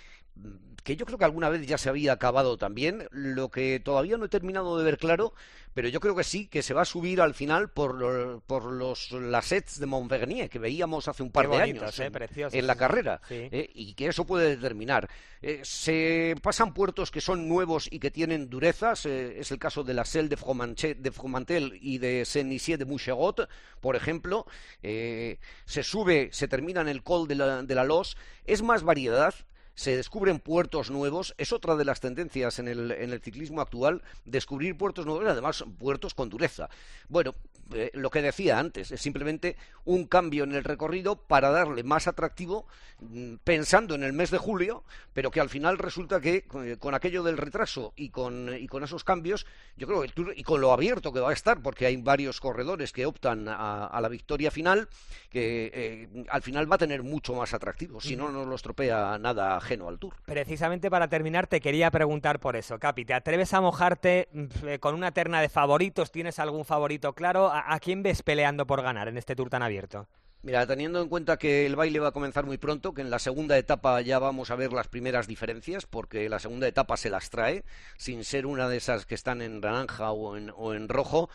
[0.86, 4.26] que yo creo que alguna vez ya se había acabado también, lo que todavía no
[4.26, 5.34] he terminado de ver claro,
[5.74, 9.10] pero yo creo que sí, que se va a subir al final por, por los
[9.10, 12.74] Lasets de Montvernier, que veíamos hace un par de años eh, en, preciosos, en la
[12.74, 12.78] sí.
[12.78, 13.34] carrera, Sí.
[13.50, 15.10] eh, y que eso puede determinar.
[15.42, 19.92] Eh, se pasan puertos que son nuevos y que tienen durezas, es el caso de
[19.92, 23.48] la Selle de, de Fromantel y de Saint-Nizier de Moucherotte,
[23.80, 24.46] por ejemplo,
[24.80, 29.34] se sube, se termina en el Col de la, de la Los, es más variedad,
[29.76, 34.02] se descubren puertos nuevos, es otra de las tendencias en el, en el ciclismo actual,
[34.24, 36.68] descubrir puertos nuevos y además puertos con dureza.
[37.08, 37.34] Bueno,
[37.74, 42.06] eh, lo que decía antes, es simplemente un cambio en el recorrido para darle más
[42.06, 42.66] atractivo,
[43.00, 46.94] mm, pensando en el mes de julio, pero que al final resulta que eh, con
[46.94, 49.46] aquello del retraso y con, y con esos cambios,
[49.76, 51.96] yo creo que el Tour, y con lo abierto que va a estar, porque hay
[51.96, 54.88] varios corredores que optan a, a la victoria final,
[55.28, 59.18] que eh, al final va a tener mucho más atractivo, si no, no lo estropea
[59.18, 60.14] nada ajeno al Tour.
[60.24, 63.04] Precisamente para terminar, te quería preguntar por eso, Capi.
[63.04, 66.12] ¿Te atreves a mojarte mm, eh, con una terna de favoritos?
[66.12, 67.50] ¿Tienes algún favorito claro?
[67.50, 70.08] ¿A, a quién ves peleando por ganar en este Tour tan abierto?
[70.42, 73.18] Mira, teniendo en cuenta que el baile va a comenzar muy pronto, que en la
[73.18, 77.30] segunda etapa ya vamos a ver las primeras diferencias, porque la segunda etapa se las
[77.30, 77.64] trae,
[77.96, 81.30] sin ser una de esas que están en naranja o en, o en rojo,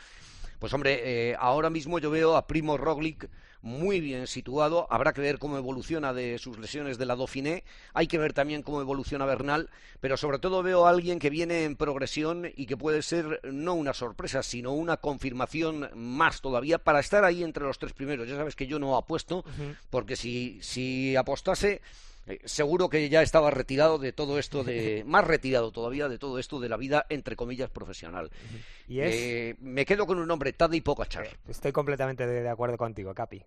[0.62, 1.02] Pues hombre,
[1.32, 3.28] eh, ahora mismo yo veo a Primo Roglic
[3.64, 4.86] muy bien situado.
[4.92, 7.64] Habrá que ver cómo evoluciona de sus lesiones de la Dauphiné.
[7.96, 9.72] Hay que ver también cómo evoluciona Bernal.
[10.02, 13.74] Pero sobre todo veo a alguien que viene en progresión y que puede ser no
[13.74, 18.30] una sorpresa, sino una confirmación más todavía para estar ahí entre los tres primeros.
[18.30, 19.44] Ya sabes que yo no apuesto,
[19.90, 21.82] porque si, si apostase
[22.28, 26.38] eh, seguro que ya estaba retirado de todo esto de más retirado todavía de todo
[26.40, 28.30] esto de la vida entre comillas profesional
[28.88, 33.14] Y es- Eh, me quedo con un nombre Tadej Pogacar Estoy completamente de, acuerdo contigo,
[33.14, 33.44] Capi.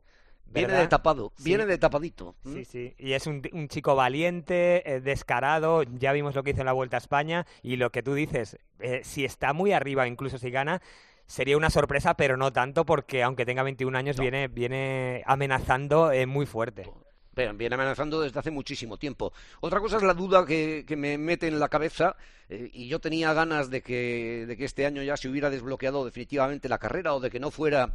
[0.46, 1.44] viene de tapado Sí.
[1.44, 2.94] viene de tapadito Sí, sí.
[2.98, 5.82] Y es un, un chico valiente, eh, descarado.
[5.84, 7.46] Ya vimos lo que hizo en la Vuelta a España.
[7.62, 10.80] Y lo que tú dices, eh, si está muy arriba, incluso si gana,
[11.26, 16.26] sería una sorpresa, pero no tanto porque aunque tenga 21 años, viene, viene amenazando eh,
[16.26, 16.88] muy fuerte.
[17.34, 19.32] Viene amenazando desde hace muchísimo tiempo.
[19.60, 22.16] Otra cosa es la duda que, que me mete en la cabeza,
[22.48, 26.04] eh, y yo tenía ganas de que, de que este año ya se hubiera desbloqueado
[26.04, 27.92] definitivamente la carrera o de que no fuera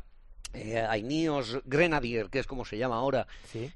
[0.54, 3.28] eh, Ainios Grenadier, que es como se llama ahora,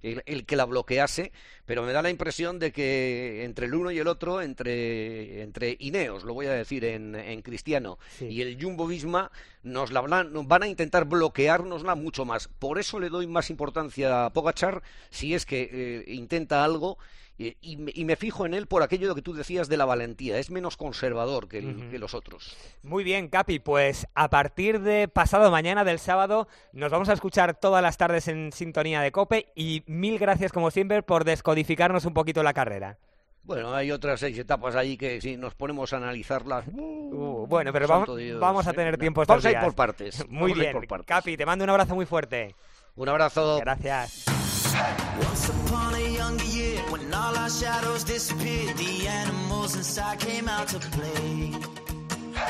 [0.02, 1.32] el, el que la bloquease,
[1.66, 5.78] pero me da la impresión de que entre el uno y el otro, entre, entre
[5.80, 10.48] Ineos, lo voy a decir en, en cristiano, y el Jumbo Visma, nos, la nos
[10.48, 12.48] van a intentar bloqueárnosla mucho más.
[12.48, 16.98] Por eso le doy más importancia a Pogachar, si es que eh, intenta algo.
[17.38, 19.86] Y, y me, y me fijo en él por aquello que tú decías de la
[19.86, 20.38] valentía.
[20.38, 21.90] Es menos conservador que, el- Ujú.
[21.90, 22.56] que los otros.
[22.84, 27.60] Muy bien, Capi, pues a partir de pasado mañana del sábado nos vamos a escuchar
[27.60, 32.14] todas las tardes en sintonía de Cope y mil gracias como siempre por descodificarnos un
[32.14, 33.00] poquito la carrera.
[33.46, 36.66] Bueno, hay otras seis etapas ahí que si nos ponemos a analizarlas.
[36.72, 38.74] Uh, bueno, pero vamos, Dios, vamos a ¿eh?
[38.74, 39.66] tener tiempo estos Vamos a ir días.
[39.66, 40.30] por partes.
[40.30, 41.08] Muy bien, por partes.
[41.08, 42.56] Capi, te mando un abrazo muy fuerte.
[42.96, 43.58] Un abrazo.
[43.60, 44.24] Gracias.
[44.74, 50.68] Once upon a younger year, when all our shadows disappeared, the animals inside came out
[50.68, 51.54] to play.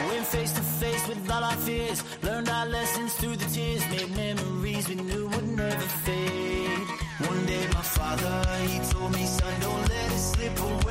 [0.07, 4.15] Went face to face with all our fears, learned our lessons through the tears, made
[4.15, 6.79] memories we knew would never fade.
[7.27, 8.35] One day my father,
[8.67, 10.82] he told me, son, don't let it slip away.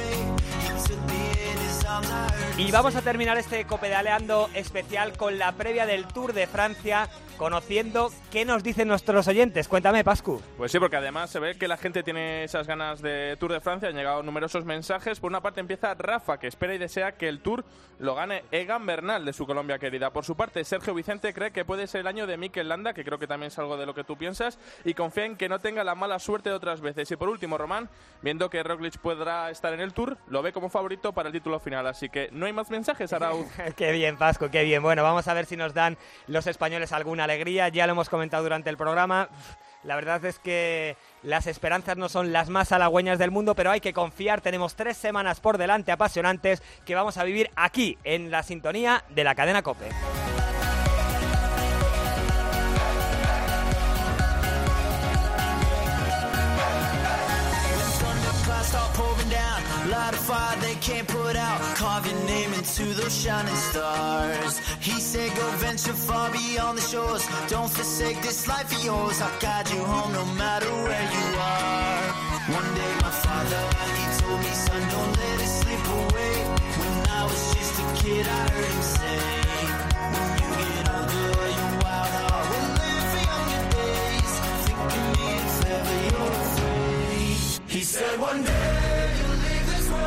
[2.57, 7.09] Y vamos a terminar este copedaleando especial con la previa del Tour de Francia,
[7.39, 9.67] conociendo qué nos dicen nuestros oyentes.
[9.67, 10.41] Cuéntame, Pascu.
[10.57, 13.61] Pues sí, porque además se ve que la gente tiene esas ganas de Tour de
[13.61, 13.89] Francia.
[13.89, 15.19] Han llegado numerosos mensajes.
[15.19, 17.65] Por una parte empieza Rafa, que espera y desea que el Tour
[17.99, 20.11] lo gane Egan Bernal de su Colombia querida.
[20.11, 23.05] Por su parte, Sergio Vicente cree que puede ser el año de Mikel Landa, que
[23.05, 25.59] creo que también es algo de lo que tú piensas, y confía en que no
[25.59, 27.11] tenga la mala suerte de otras veces.
[27.11, 27.89] Y por último, Román,
[28.21, 31.59] viendo que Roglic podrá estar en el Tour, lo ve como favorito para el título
[31.59, 31.72] final.
[31.81, 33.47] Así que no hay más mensajes, Arauz.
[33.77, 34.83] qué bien, Pascu, qué bien.
[34.83, 35.97] Bueno, vamos a ver si nos dan
[36.27, 37.69] los españoles alguna alegría.
[37.69, 39.29] Ya lo hemos comentado durante el programa.
[39.83, 43.81] La verdad es que las esperanzas no son las más halagüeñas del mundo, pero hay
[43.81, 44.41] que confiar.
[44.41, 49.25] Tenemos tres semanas por delante apasionantes que vamos a vivir aquí, en la sintonía de
[49.25, 49.89] la cadena COPE.
[60.03, 61.61] light a fire they can't put out.
[61.77, 64.55] Carve your name into those shining stars.
[64.89, 67.25] He said, Go venture far beyond the shores.
[67.49, 69.21] Don't forsake this life of yours.
[69.21, 72.03] I'll guide you home no matter where you are.
[72.59, 73.63] One day, my father,
[73.99, 76.35] he told me, Son, don't let it slip away.
[76.81, 79.19] When I was just a kid, I heard him say,
[80.15, 84.33] When you get older, you wild heart will live for younger days.
[84.65, 85.31] Thinking me
[85.77, 87.61] ever your fate.
[87.75, 88.82] He said, One day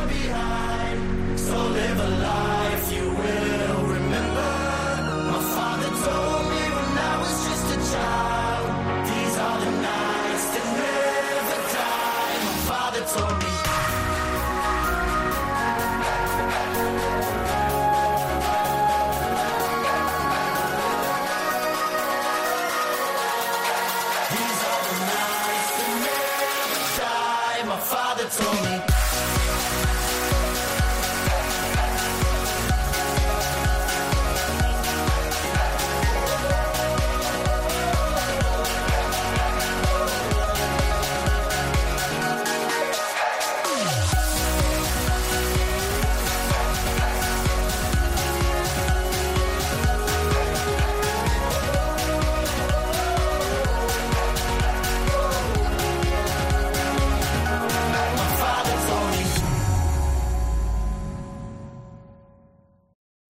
[0.07, 1.39] behind.
[1.39, 3.14] So live a life you